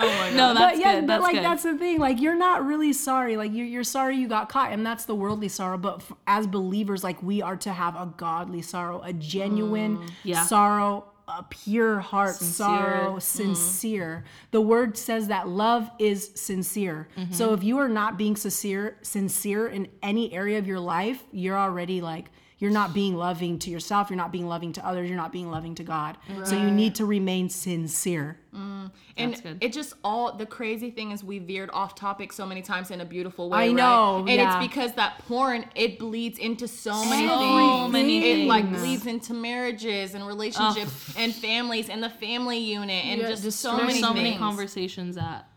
[0.00, 0.34] Oh my god.
[0.36, 1.06] no, that's but yeah good.
[1.06, 1.44] but That's like good.
[1.44, 4.72] that's the thing like you're not really sorry like you're, you're sorry you got caught
[4.72, 8.06] and that's the worldly sorrow but f- as believers like we are to have a
[8.16, 10.44] godly sorrow a genuine Mm, yeah.
[10.44, 12.66] sorrow a pure heart Sincere.
[12.66, 13.22] sorrow Mm.
[13.22, 17.32] sincere the word says that love is sincere Mm-hmm.
[17.34, 21.58] so if you are not being sincere sincere in any area of your life you're
[21.58, 25.16] already like you're not being loving to yourself you're not being loving to others you're
[25.16, 28.90] not being loving to god so you need to remain sincere mm.
[29.16, 29.58] and That's good.
[29.60, 33.00] it just all the crazy thing is we veered off topic so many times in
[33.00, 33.58] a beautiful way.
[33.58, 33.74] I right?
[33.74, 34.58] know, and yeah.
[34.60, 37.92] it's because that porn it bleeds into so many So things.
[37.92, 43.20] many it like bleeds into marriages and relationships and families and the family unit and
[43.20, 44.16] Yeah, just, just so many so things.
[44.22, 45.48] many conversations that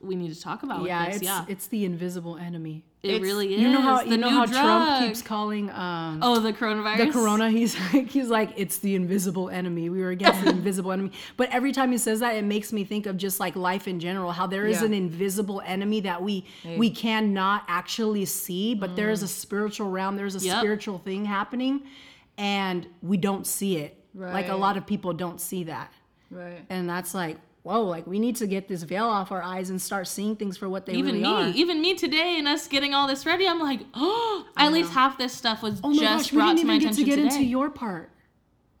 [0.00, 1.16] we need to talk about yeah with this.
[1.16, 3.60] it's yeah, it's the invisible enemy it it's- really is.
[3.62, 4.62] You know how the you know how drug.
[4.62, 6.98] Trump keeps calling um Oh, the coronavirus.
[6.98, 9.88] the corona he's like he's like it's the invisible enemy.
[9.88, 11.12] We were against the invisible enemy.
[11.38, 14.00] But every time he says that it makes me think of just like life in
[14.00, 14.86] general how there is Yeah.
[14.86, 16.44] an invisible enemy that we
[16.76, 20.58] we cannot actually see, but there is a spiritual realm, there's a Yep.
[20.58, 21.82] spiritual thing happening
[22.38, 23.96] and we don't see it.
[24.14, 25.92] Like a lot of people don't see that.
[26.30, 26.60] Right.
[26.68, 29.80] And that's like Whoa, like we need to get this veil off our eyes and
[29.80, 31.54] start seeing things for what they Even really me, are.
[31.54, 35.18] even me today, and us getting all this ready, I'm like, oh, at least half
[35.18, 37.26] this stuff was Oh just gosh, brought to my get to get today.
[37.28, 38.10] into your part.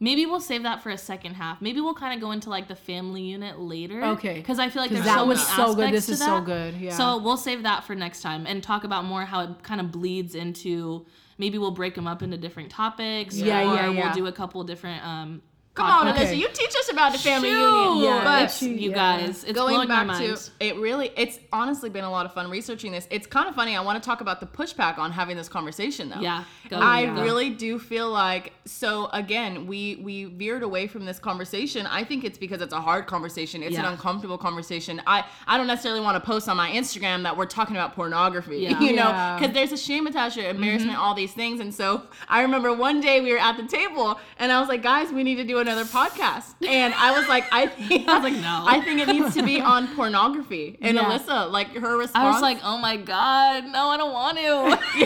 [0.02, 1.60] Maybe we'll save that for a second half.
[1.60, 4.02] Maybe we'll kind of go into like the family unit later.
[4.02, 4.36] Okay.
[4.36, 5.92] Because I feel like there's that so was many so good.
[5.92, 6.96] This is so good, yeah.
[6.96, 9.92] So we'll save that for next time and talk about more how it kind of
[9.92, 11.04] bleeds into.
[11.36, 13.36] Maybe we'll break them up into different topics.
[13.36, 14.04] Yeah, or yeah, yeah.
[14.06, 15.04] We'll do a couple different.
[15.04, 15.42] um
[15.74, 16.26] Come on, podcasts.
[16.32, 17.58] Alyssa, you teach us about the family Shoot!
[17.60, 18.04] union.
[18.04, 18.94] Yeah, but it's- you yeah.
[18.94, 22.92] guys, it's going back to it really it's honestly been a lot of fun researching
[22.92, 25.48] this it's kind of funny i want to talk about the pushback on having this
[25.48, 26.76] conversation though Yeah, go.
[26.76, 27.22] i Yeah.
[27.22, 32.24] really do feel like so again we we veered away from this conversation i think
[32.24, 36.16] it's because it's a hard conversation it's an uncomfortable conversation i i don't necessarily want
[36.16, 38.78] to post on my instagram that we're talking about pornography Yeah.
[38.86, 39.38] you know Yeah.
[39.38, 41.00] because there's a shame attached to embarrassment Mm-hmm.
[41.00, 44.50] all these things and so i remember one day we were at the table and
[44.52, 47.66] i was like guys we need to do another podcast and i was like i
[47.88, 48.64] think I was like, no.
[48.66, 50.78] I think it needs to be on pornography.
[50.80, 51.04] And Yeah.
[51.04, 54.78] Alyssa, like her response, I was like, oh my god, no, I don't want to.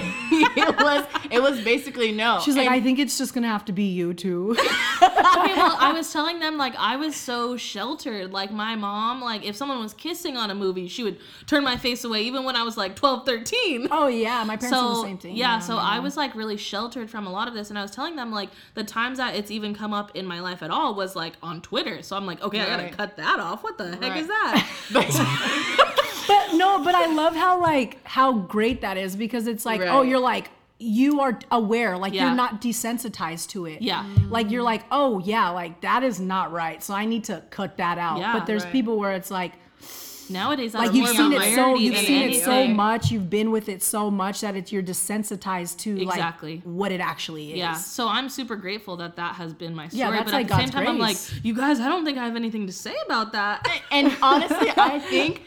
[0.57, 2.41] it was it was basically no.
[2.41, 4.53] She's like, I think it's just gonna have to be you two.
[5.03, 8.33] okay, well, I was telling them like I was so sheltered.
[8.33, 11.77] Like my mom, like if someone was kissing on a movie, she would turn my
[11.77, 13.89] face away even when I was like 12, 13.
[13.91, 15.37] oh yeah, my parents so do the same thing.
[15.37, 17.91] yeah, so I was like really sheltered from a lot of this, and I was
[17.91, 20.95] telling them like the times that it's even come up in my life at all
[20.95, 22.03] was like on Twitter.
[22.03, 23.65] So I'm like, okay, I gotta cut that off.
[23.65, 25.91] What the heck is that?
[26.27, 30.03] But no, but I love how like how great that is because it's like, oh,
[30.03, 32.27] you're like you are aware, like Yeah.
[32.27, 33.81] you're not desensitized to it.
[33.81, 34.05] Yeah.
[34.29, 36.83] Like you're like, oh yeah, like that is not right.
[36.83, 38.19] So I need to cut that out.
[38.19, 38.73] Yeah, but there's right.
[38.73, 39.53] people where it's like
[40.31, 43.31] Nowadays, that's like you've more seen it so you've than seen it so much, you've
[43.31, 46.57] been with it so much that it's you're desensitized to Exactly.
[46.57, 47.59] like what it actually is.
[47.59, 50.01] Yeah, so I'm super grateful that that has been my story.
[50.01, 52.05] Yeah, that's but like at the same God's time, I'm like, you guys, I don't
[52.05, 53.67] think I have anything to say about that.
[53.91, 55.43] and honestly, I think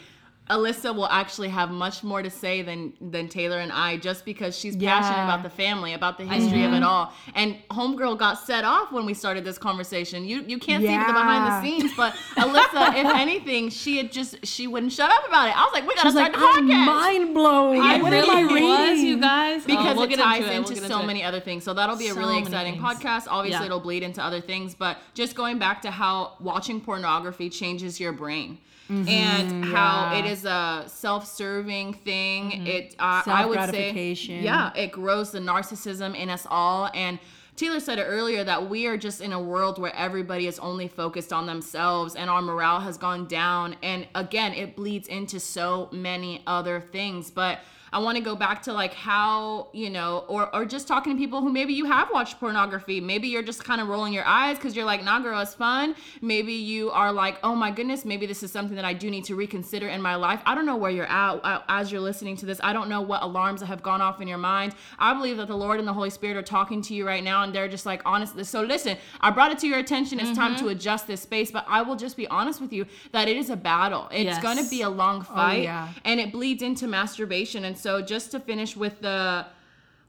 [0.50, 4.58] Alyssa will actually have much more to say than than Taylor and I, just because
[4.58, 4.98] she's Yeah.
[5.00, 6.84] passionate about the family, about the history of it mm-hmm.
[6.84, 7.12] all.
[7.34, 10.24] And homegirl got set off when we started this conversation.
[10.24, 14.46] You you can't see the behind the scenes, but Alyssa, if anything, she had just
[14.46, 15.56] she wouldn't shut up about it.
[15.56, 16.86] I was like, we gotta She's start like, the I'm podcast.
[16.86, 17.80] mind blowing.
[17.82, 18.52] I what really am I was,
[18.90, 19.06] reading?
[19.06, 19.64] you guys.
[19.64, 20.56] because Oh, we'll it ties into, it.
[20.56, 21.64] into, We'll get so into many other things.
[21.64, 22.84] So that'll be a really exciting things.
[22.84, 23.26] podcast.
[23.28, 23.66] Obviously, Yeah.
[23.66, 28.12] it'll bleed into other things, but just going back to how watching pornography changes your
[28.12, 28.58] brain.
[28.88, 30.14] And how Mm-hmm.
[30.14, 30.18] yeah.
[30.18, 32.50] it is a self-serving thing.
[32.50, 32.66] Mm-hmm.
[32.66, 36.90] It, uh, I would say, yeah, it grows the narcissism in us all.
[36.94, 37.18] And
[37.56, 40.86] Taylor said it earlier that we are just in a world where everybody is only
[40.86, 43.76] focused on themselves and our morale has gone down.
[43.82, 47.30] And again, it bleeds into so many other things.
[47.30, 47.58] But
[47.92, 51.18] I want to go back to like how, you know, or, or just talking to
[51.18, 53.00] people who maybe you have watched pornography.
[53.00, 55.94] Maybe you're just kind of rolling your eyes because you're like, nah, girl, it's fun.
[56.20, 59.24] Maybe you are like, oh my goodness, maybe this is something that I do need
[59.24, 60.40] to reconsider in my life.
[60.44, 62.60] I don't know where you're at uh, as you're listening to this.
[62.62, 64.74] I don't know what alarms have gone off in your mind.
[64.98, 67.42] I believe that the Lord and the Holy Spirit are talking to you right now
[67.42, 68.44] and they're just like, honest.
[68.44, 70.20] So listen, I brought it to your attention.
[70.20, 73.28] It's time to adjust this space, but I will just be honest with you that
[73.28, 74.08] it is a battle.
[74.10, 74.42] It's Yes.
[74.42, 75.88] going to be a long fight yeah.
[76.04, 77.64] and it bleeds into masturbation.
[77.64, 79.46] And so just to finish with the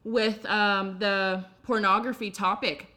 [0.04, 2.88] with um, the pornography topic,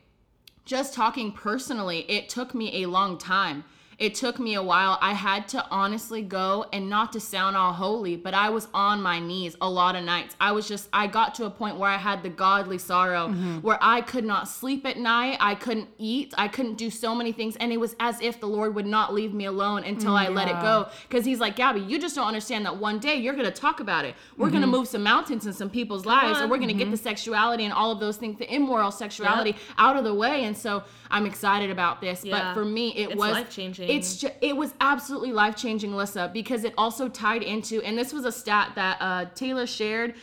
[0.64, 3.64] just talking personally, it took me a long time.
[4.02, 4.98] It took me a while.
[5.00, 9.00] I had to honestly go and not to sound all holy, but I was on
[9.00, 10.34] my knees a lot of nights.
[10.40, 13.58] I was just, I got to a point where I had the godly sorrow mm-hmm.
[13.58, 15.36] where I could not sleep at night.
[15.38, 16.34] I couldn't eat.
[16.36, 17.54] I couldn't do so many things.
[17.54, 20.48] And it was as if the Lord would not leave me alone until I let
[20.48, 20.88] it go.
[21.08, 23.78] Because He's like, Gabby, you just don't understand that one day you're going to talk
[23.78, 24.16] about it.
[24.36, 24.78] We're going to mm-hmm.
[24.78, 26.50] move some mountains in some people's lives, and on.
[26.50, 27.04] we're going to get the mm-hmm.
[27.04, 30.42] sexuality and all of those things, the immoral sexuality out of the way.
[30.42, 30.82] And so
[31.12, 32.24] I'm excited about this.
[32.28, 33.88] But for me, it It's was life-changing.
[33.88, 38.12] It's ju- it was absolutely life changing, Lissa, because it also tied into, and this
[38.12, 40.14] was a stat that uh, Taylor shared.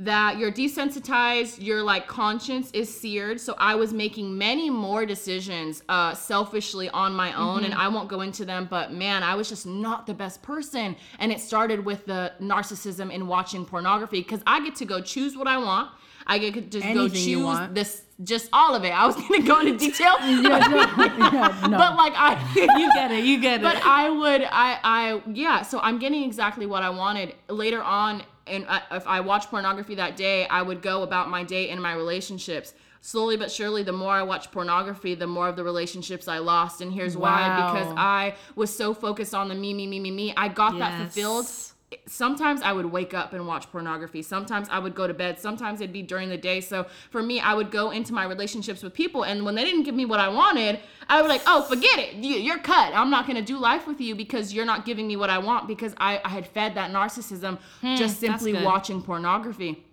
[0.00, 3.40] That you're desensitized, your like conscience is seared.
[3.40, 8.08] So I was making many more decisions uh, selfishly on my own, and I won't
[8.08, 8.68] go into them.
[8.70, 13.10] But man, I was just not the best person, and it started with the narcissism
[13.12, 15.90] in watching pornography because I get to go choose what I want.
[16.28, 18.90] I could just go Anything you choose this, just all of it.
[18.90, 21.78] I was gonna go into detail, Yeah, no, yeah, no.
[21.78, 23.24] but like I, You get it.
[23.24, 23.62] You get it.
[23.62, 25.62] but I would, I, I, yeah.
[25.62, 28.22] So I'm getting exactly what I wanted later on.
[28.46, 31.80] And I, if I watched pornography that day, I would go about my day in
[31.80, 32.74] my relationships.
[33.00, 36.80] Slowly but surely, the more I watched pornography, the more of the relationships I lost.
[36.80, 40.34] And here's why: because I was so focused on the me, me, me, me, me.
[40.36, 41.74] I got that fulfilled Yes.
[42.06, 44.22] Sometimes I would wake up and watch pornography.
[44.22, 45.38] Sometimes I would go to bed.
[45.38, 46.60] Sometimes it'd be during the day.
[46.60, 49.84] So for me, I would go into my relationships with people, and when they didn't
[49.84, 52.14] give me what I wanted, I would like, oh, forget it.
[52.14, 52.92] You, you're cut.
[52.94, 55.66] I'm not gonna do life with you because you're not giving me what I want
[55.66, 59.84] because I, I had fed that narcissism hmm, just simply watching pornography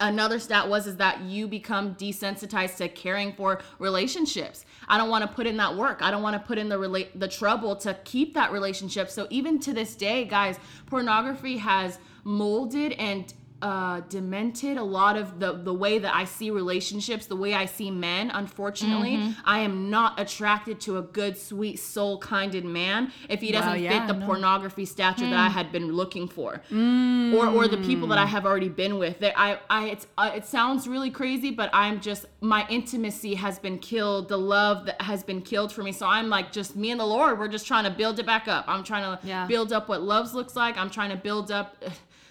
[0.00, 4.64] another stat was is that you become desensitized to caring for relationships.
[4.88, 6.02] I don't want to put in that work.
[6.02, 9.10] I don't want to put in the relate the trouble to keep that relationship.
[9.10, 15.40] So even to this day guys pornography has molded and uh, demented a lot of
[15.40, 18.30] the the way that I see relationships, the way I see men.
[18.30, 19.40] Unfortunately, Mm-hmm.
[19.44, 24.06] I am not attracted to a good, sweet, soul-kinded man if he doesn't Well, yeah,
[24.06, 24.26] fit the no.
[24.26, 25.46] pornography stature that Hmm.
[25.46, 29.18] I had been looking for or or the people that I have already been with.
[29.20, 33.58] That I I it's uh, it sounds really crazy, but I'm just my intimacy has
[33.58, 34.28] been killed.
[34.28, 35.92] The love that has been killed for me.
[35.92, 37.38] So I'm like just me and the Lord.
[37.38, 38.64] We're just trying to build it back up.
[38.68, 39.46] I'm trying to Yeah.
[39.46, 40.76] build up what loves looks like.
[40.78, 41.76] I'm trying to build up.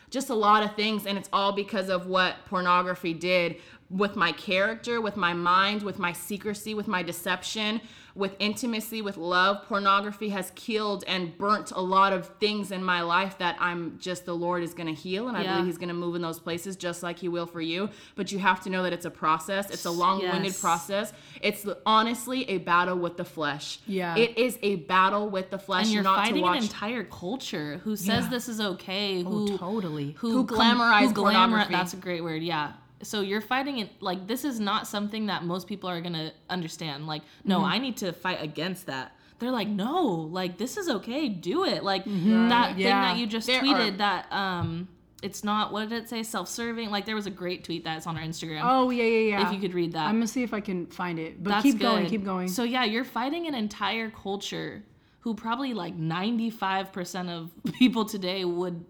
[0.09, 3.57] Just a lot of things, and it's all because of what pornography did
[3.89, 7.79] with my character, with my mind, with my secrecy, with my deception,
[8.15, 9.63] with intimacy, with love.
[9.67, 14.25] Pornography has killed and burnt a lot of things in my life that I'm just
[14.25, 15.51] the Lord is going to heal, and I Yeah.
[15.53, 17.89] believe He's going to move in those places just like He will for you.
[18.15, 19.69] But you have to know that it's a process.
[19.69, 20.59] It's a long-winded Yes.
[20.59, 21.13] process.
[21.41, 23.79] It's honestly a battle with the flesh.
[23.87, 24.15] Yeah.
[24.17, 25.85] it is a battle with the flesh.
[25.85, 28.29] and you're not to fighting watch an entire culture who says Yeah.
[28.31, 29.23] this is okay.
[29.25, 30.15] Oh, Who totally.
[30.17, 31.71] who, Who com- glamorize glamor- pornography.
[31.73, 32.41] That's a great word.
[32.41, 32.71] Yeah.
[33.03, 37.07] So you're fighting it like this is not something that most people are gonna understand.
[37.07, 37.65] Like, no, Mm-hmm.
[37.65, 39.11] I need to fight against that.
[39.39, 41.29] They're like, no, like this is okay.
[41.29, 41.83] Do it.
[41.83, 44.87] Like that thing that you just There tweeted are- that um
[45.23, 48.15] it's not what did it say self-serving like there was a great tweet that's on
[48.17, 49.47] our instagram Oh yeah, yeah, yeah.
[49.47, 51.43] if you could read that I'm gonna see if I can find it.
[51.43, 52.47] But that's keep going, keep going.
[52.47, 54.83] So yeah, you're fighting an entire culture
[55.21, 58.85] who probably like 95% of people today would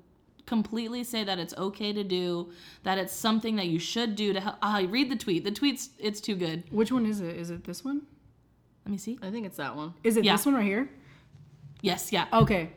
[0.47, 2.49] completely say that it's okay to do,
[2.81, 4.55] that it's something that you should do to help.
[4.63, 5.43] Ah, read the tweet.
[5.43, 6.63] The tweet's it's too good.
[6.71, 7.35] Which one is it?
[7.35, 8.01] Is it this one?
[8.85, 9.19] Let me see.
[9.21, 9.93] I think it's that one.
[10.03, 10.33] Is it Yeah.
[10.33, 10.89] this one right here?
[11.81, 12.25] Yes, yeah.
[12.33, 12.71] Okay.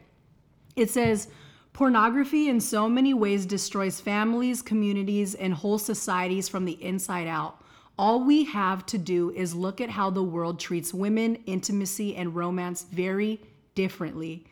[0.76, 1.28] It says
[1.72, 7.62] Pornography in so many ways destroys families, communities, and whole societies from the inside out.
[7.96, 12.34] All we have to do is look at how the world treats women, intimacy, and
[12.34, 13.40] romance very
[13.76, 14.44] differently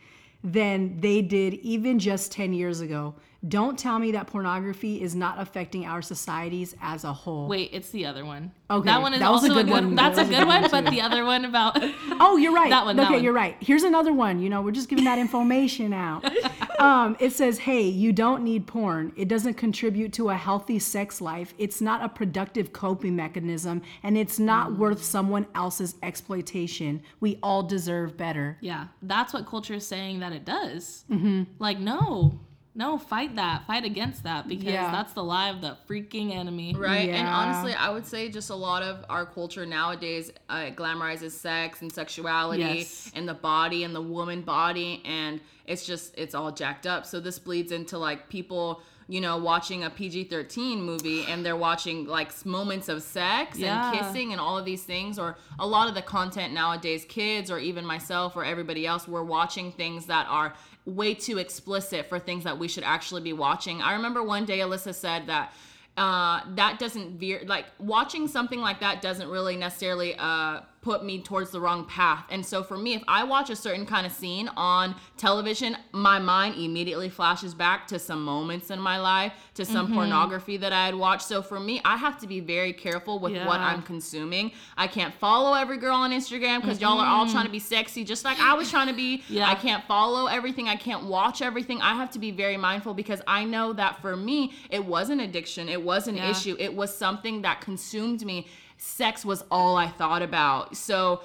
[0.45, 3.15] than they did even just 10 years ago.
[3.47, 7.47] Don't tell me that pornography is not affecting our societies as a whole.
[7.47, 8.51] Wait, it's the other one.
[8.69, 9.73] Okay, that one is that was also a good good.
[9.73, 9.95] one.
[9.95, 11.79] That's a good one, but the other one about
[12.19, 12.69] Oh, you're right.
[12.71, 13.23] That one, that Okay, one.
[13.25, 13.57] you're right.
[13.61, 14.41] Here's another one.
[14.41, 16.25] You know, we're just giving that information out.
[16.79, 19.13] Um, it says, "Hey, you don't need porn.
[19.17, 21.53] It doesn't contribute to a healthy sex life.
[21.59, 24.77] It's not a productive coping mechanism, and it's not Mm.
[24.79, 27.03] worth someone else's exploitation.
[27.21, 28.87] We all deserve better." yeah.
[29.03, 31.05] That's what culture is saying that it does.
[31.11, 31.45] Mm-hmm.
[31.59, 32.39] Like no,
[32.79, 34.93] no, fight that, fight against that because Yeah.
[34.93, 36.75] that's the lie of the freaking enemy.
[36.75, 37.09] Right.
[37.11, 41.83] And honestly, I would say just a lot of our culture nowadays uh, glamorizes sex
[41.83, 43.11] and sexuality Yes.
[43.17, 45.03] and the body and the woman body.
[45.05, 47.05] And it's just, it's all jacked up.
[47.05, 51.57] So this bleeds into like people, you know, watching a PG 13 movie and they're
[51.57, 53.91] watching like moments of sex Yeah.
[53.91, 55.19] and kissing and all of these things.
[55.19, 59.25] Or a lot of the content nowadays, kids or even myself or everybody else, we're
[59.25, 60.55] watching things that are
[60.89, 63.83] way too explicit for things that we should actually be watching.
[63.83, 65.53] I remember one day Alyssa said that
[65.97, 71.21] uh, that doesn't veer like watching something like that doesn't really necessarily uh, put me
[71.21, 72.25] towards the wrong path.
[72.31, 76.19] And so for me, if I watch a certain kind of scene on television, my
[76.19, 79.95] mind immediately flashes back to some moments in my life, to some mm-hmm.
[79.95, 81.23] pornography that I had watched.
[81.23, 84.53] So for me, I have to be very careful with what I'm consuming.
[84.77, 87.33] I can't follow every girl on Instagram because y'all are all mm-hmm.
[87.33, 89.25] trying to be sexy, just like I was trying to be.
[89.29, 89.49] Yeah.
[89.49, 90.69] I can't follow everything.
[90.69, 91.81] I can't watch everything.
[91.83, 95.21] I have to be very mindful because I know that for me, it was an
[95.21, 95.69] addiction.
[95.69, 96.31] It was an Yeah.
[96.31, 96.57] issue.
[96.59, 98.47] It was something that consumed me.
[98.79, 100.77] Sex was all I thought about.
[100.77, 101.23] So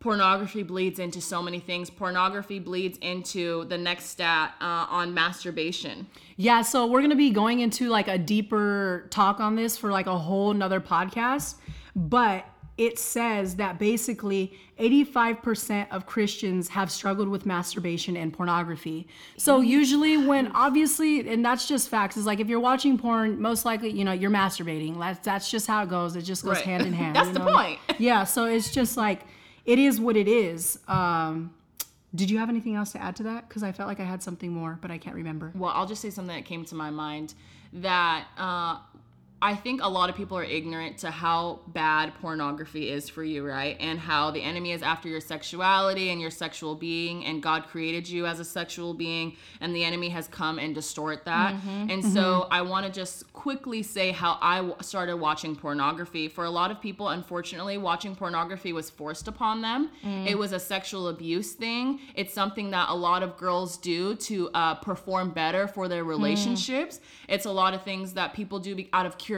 [0.00, 1.88] pornography bleeds into so many things.
[1.88, 6.06] Pornography bleeds into the next stat uh, on masturbation.
[6.36, 10.06] Yeah, so we're gonna be going into like a deeper talk on this for like
[10.06, 11.54] a whole nother podcast.
[11.96, 12.44] But
[12.76, 19.06] it says that basically 85% of Christians have struggled with masturbation and pornography.
[19.36, 23.64] So usually when obviously, and that's just facts, is like if you're watching porn, most
[23.64, 24.98] likely, you know, you're masturbating.
[24.98, 26.16] That's that's just how it goes.
[26.16, 26.64] It just goes Right.
[26.64, 27.14] hand in hand.
[27.16, 27.52] That's the know?
[27.52, 27.78] point.
[27.98, 29.22] Yeah, so it's just like
[29.64, 30.78] it is what it is.
[30.88, 31.54] Um
[32.14, 33.48] did you have anything else to add to that?
[33.48, 35.50] Because I felt like I had something more, but I can't remember.
[35.54, 37.34] Well, I'll just say something that came to my mind
[37.72, 38.78] that uh,
[39.44, 43.46] I think a lot of people are ignorant to how bad pornography is for you,
[43.46, 43.76] right?
[43.78, 48.08] And how the enemy is after your sexuality and your sexual being, and God created
[48.08, 51.56] you as a sexual being, and the enemy has come and distort that.
[51.56, 51.90] Mm-hmm.
[51.90, 52.54] And so mm-hmm.
[52.54, 56.26] I want to just quickly say how I w- started watching pornography.
[56.28, 59.90] For a lot of people, unfortunately, watching pornography was forced upon them.
[60.02, 60.26] Mm.
[60.26, 62.00] It was a sexual abuse thing.
[62.14, 66.08] It's something that a lot of girls do to uh, perform better for their mm.
[66.08, 67.00] relationships.
[67.28, 69.33] It's a lot of things that people do be- out of curiosity.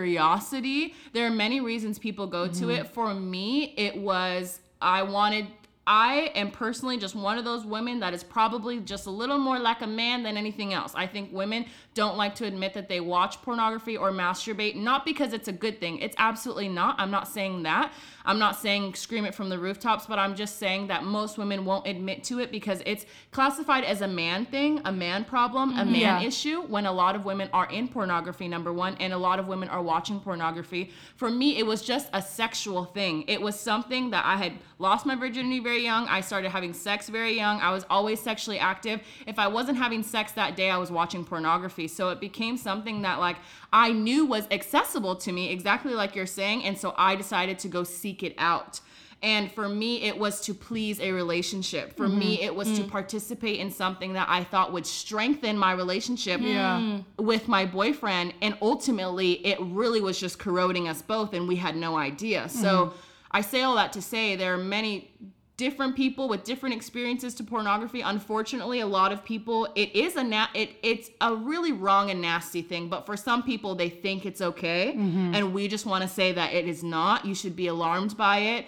[1.13, 2.85] There are many reasons people go to it.
[2.85, 2.93] Mm-hmm.
[2.93, 5.47] For me, it was I wanted.
[5.89, 9.59] I am personally just one of those women that is probably just a little more
[9.61, 10.93] like a man than anything else.
[10.97, 11.67] I think women
[11.97, 15.81] don't like to admit that they watch pornography or masturbate, not because it's a good
[15.81, 15.99] thing.
[15.99, 16.95] It's absolutely not.
[16.99, 17.91] I'm not saying that.
[18.27, 21.65] I'm not saying scream it from the rooftops, but I'm just saying that most women
[21.65, 25.83] won't admit to it because it's classified as a man thing, a man problem, a
[25.83, 25.93] mm-hmm.
[25.93, 26.29] man Yeah.
[26.29, 29.49] issue when a lot of women are in pornography, number one, and a lot of
[29.49, 30.91] women are watching pornography.
[31.17, 33.25] For me, it was just a sexual thing.
[33.27, 36.07] It was something that I had lost my virginity very young.
[36.09, 37.61] I started having sex very young.
[37.61, 39.01] I was always sexually active.
[39.27, 41.86] If I wasn't having sex that day, I was watching pornography.
[41.89, 43.37] So it became something that like
[43.73, 46.65] I knew was accessible to me, exactly like you're saying.
[46.65, 48.81] And so I decided to go seek it out.
[49.23, 51.97] And for me, it was to please a relationship.
[51.97, 52.45] For me, mm-hmm.
[52.45, 52.91] it was to mm.
[52.91, 56.99] participate in something that I thought would strengthen my relationship Yeah.
[57.19, 58.35] with my boyfriend.
[58.43, 62.49] And ultimately, it really was just corroding us both, and we had no idea.
[62.51, 62.97] So mm-hmm.
[63.31, 65.11] I say all that to say there are many
[65.57, 68.03] different people with different experiences to pornography.
[68.03, 72.21] Unfortunately a lot of people it is a na- it it's a really wrong and
[72.21, 74.93] nasty thing but for some people they think it's okay.
[75.35, 77.25] And we just want to say that it is not.
[77.25, 78.67] You should be alarmed by it.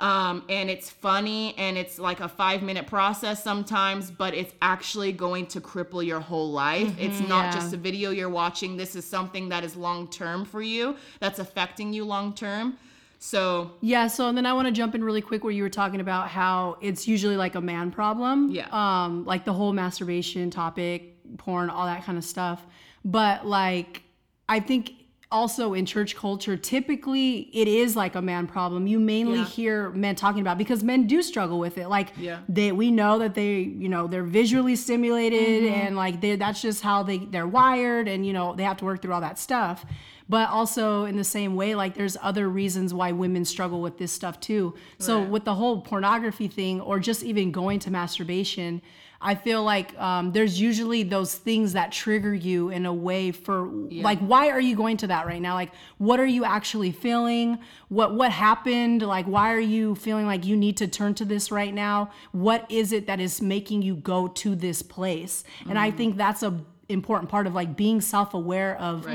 [0.00, 5.12] Um, and it's funny and it's like a five minute process sometimes but it's actually
[5.12, 6.94] going to cripple your whole life.
[6.98, 7.60] It's not yeah.
[7.60, 8.78] just a video you're watching.
[8.78, 12.78] This is something that is long term for you that's affecting you long term
[13.22, 15.68] so Yeah, so and then I want to jump in really quick where you were
[15.68, 18.50] talking about how it's usually like a man problem.
[18.50, 18.66] Yeah.
[18.72, 22.66] Um, like the whole masturbation topic, porn, all that kind of stuff.
[23.04, 24.02] But like
[24.48, 24.92] I think
[25.30, 28.86] also in church culture, typically it is like a man problem.
[28.86, 29.44] You mainly Yeah.
[29.44, 31.88] hear men talking about because men do struggle with it.
[31.88, 32.38] Like Yeah.
[32.48, 35.74] they we know that they, you know, they're visually stimulated Mm-hmm.
[35.74, 38.84] and like they that's just how they they're wired and you know, they have to
[38.86, 39.84] work through all that stuff.
[40.30, 44.12] But also in the same way, like there's other reasons why women struggle with this
[44.12, 44.74] stuff too.
[44.98, 45.30] So Right.
[45.30, 48.80] with the whole pornography thing or just even going to masturbation,
[49.22, 53.68] I feel like um, there's usually those things that trigger you in a way for
[54.10, 55.54] like why are you going to that right now?
[55.54, 57.58] Like what are you actually feeling?
[57.88, 59.02] What what happened?
[59.02, 62.10] Like why are you feeling like you need to turn to this right now?
[62.32, 65.44] What is it that is making you go to this place?
[65.68, 66.52] And I think that's a
[66.88, 69.06] important part of like being self-aware of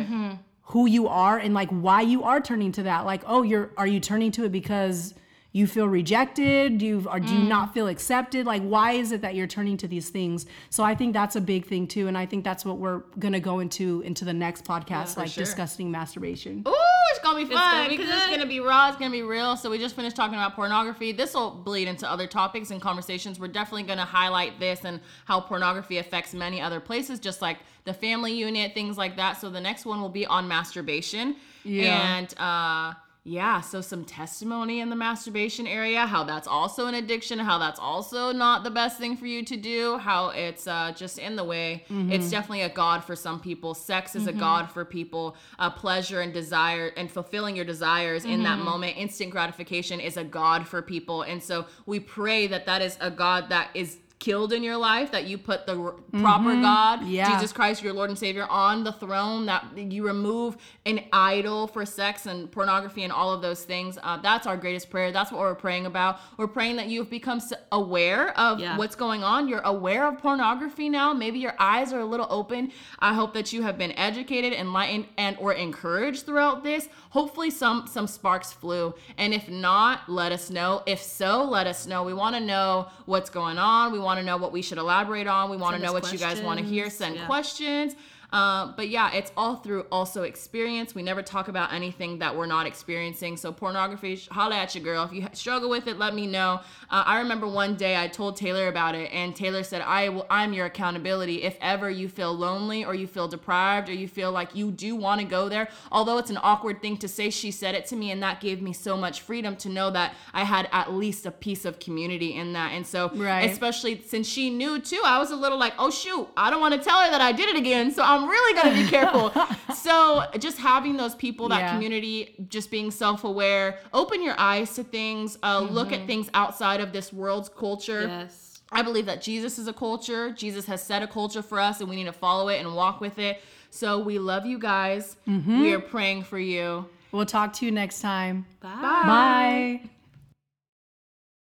[0.65, 3.05] who you are and like why you are turning to that.
[3.05, 5.13] Like, oh, you're are you turning to it because
[5.55, 6.79] you feel rejected?
[6.79, 8.45] Do you or do you not feel accepted?
[8.45, 10.45] Like, why is it that you're turning to these things?
[10.69, 13.39] So I think that's a big thing too, and I think that's what we're gonna
[13.39, 15.45] go into into the next podcast, like sure.
[15.45, 16.61] discussing masturbation.
[16.67, 16.73] Ooh,
[17.11, 18.31] it's gonna be fun because it's good.
[18.31, 18.89] gonna be raw.
[18.89, 19.55] It's gonna be real.
[19.55, 21.13] So we just finished talking about pornography.
[21.13, 23.39] This will bleed into other topics and conversations.
[23.39, 27.93] We're definitely gonna highlight this and how pornography affects many other places, just like the
[27.93, 29.39] family unit, things like that.
[29.39, 31.37] So the next one will be on masturbation.
[31.63, 32.17] Yeah.
[32.17, 32.95] And uh
[33.27, 37.79] yeah, so some testimony in the masturbation area, how that's also an addiction, how that's
[37.79, 41.43] also not the best thing for you to do, how it's uh, just in the
[41.43, 41.85] way.
[42.11, 43.73] It's definitely a god for some people.
[43.73, 45.35] Sex is a god for people.
[45.57, 50.23] Uh, pleasure and desire and fulfilling your desires in that moment, instant gratification is a
[50.23, 51.23] god for people.
[51.23, 55.09] And so we pray that that is a god that is killed in your life
[55.11, 57.29] that you put the r- proper god Yeah.
[57.31, 61.83] jesus christ your lord and savior on the throne that you remove an idol for
[61.85, 65.11] sex and pornography and all of those things uh, that's our greatest prayer.
[65.11, 66.19] That's what we're praying about.
[66.37, 67.39] We're praying that you've become
[67.71, 68.77] aware of Yeah.
[68.77, 69.47] what's going on.
[69.47, 71.13] You're aware of pornography now.
[71.13, 72.71] Maybe your eyes are a little open.
[72.99, 76.87] I hope that you have been educated enlightened and or encouraged throughout this.
[77.11, 78.93] Hopefully some some sparks flew.
[79.17, 80.81] And if not let us know.
[80.85, 82.03] If so let us know.
[82.03, 83.91] We want to know what's going on.
[83.91, 85.49] We want to know what we should elaborate on.
[85.49, 87.25] We want to know what you guys want to hear send Yeah.
[87.25, 87.95] questions
[88.35, 90.93] uh, but yeah, it's all through also experience.
[90.93, 93.37] We never talk about anything that we're not experiencing.
[93.37, 95.05] So pornography, holla at you, girl.
[95.05, 96.59] If you struggle with it, let me know.
[96.89, 100.25] Uh, I remember one day I told Taylor about it, and Taylor said, "I will.
[100.29, 101.43] I'm your accountability.
[101.43, 104.97] If ever you feel lonely or you feel deprived or you feel like you do
[104.97, 107.95] want to go there, although it's an awkward thing to say, she said it to
[107.95, 111.25] me, and that gave me so much freedom to know that I had at least
[111.25, 112.73] a piece of community in that.
[112.73, 113.49] And so, Right.
[113.49, 116.73] especially since she knew too, I was a little like, oh shoot, I don't want
[116.73, 117.91] to tell her that I did it again.
[117.91, 119.31] So I'm really gonna be careful.
[119.75, 121.73] so just having those people, that Yeah.
[121.73, 126.91] community, just being self-aware, open your eyes to things, uh, look at things outside of
[126.93, 128.07] this world's culture.
[128.07, 128.61] Yes.
[128.71, 130.31] I believe that Jesus is a culture.
[130.31, 132.99] Jesus has set a culture for us, and we need to follow it and walk
[132.99, 133.41] with it.
[133.69, 135.17] So we love you guys.
[135.27, 136.85] We are praying for you.
[137.11, 138.45] We'll talk to you next time.
[138.61, 138.81] Bye.
[138.81, 139.89] Bye.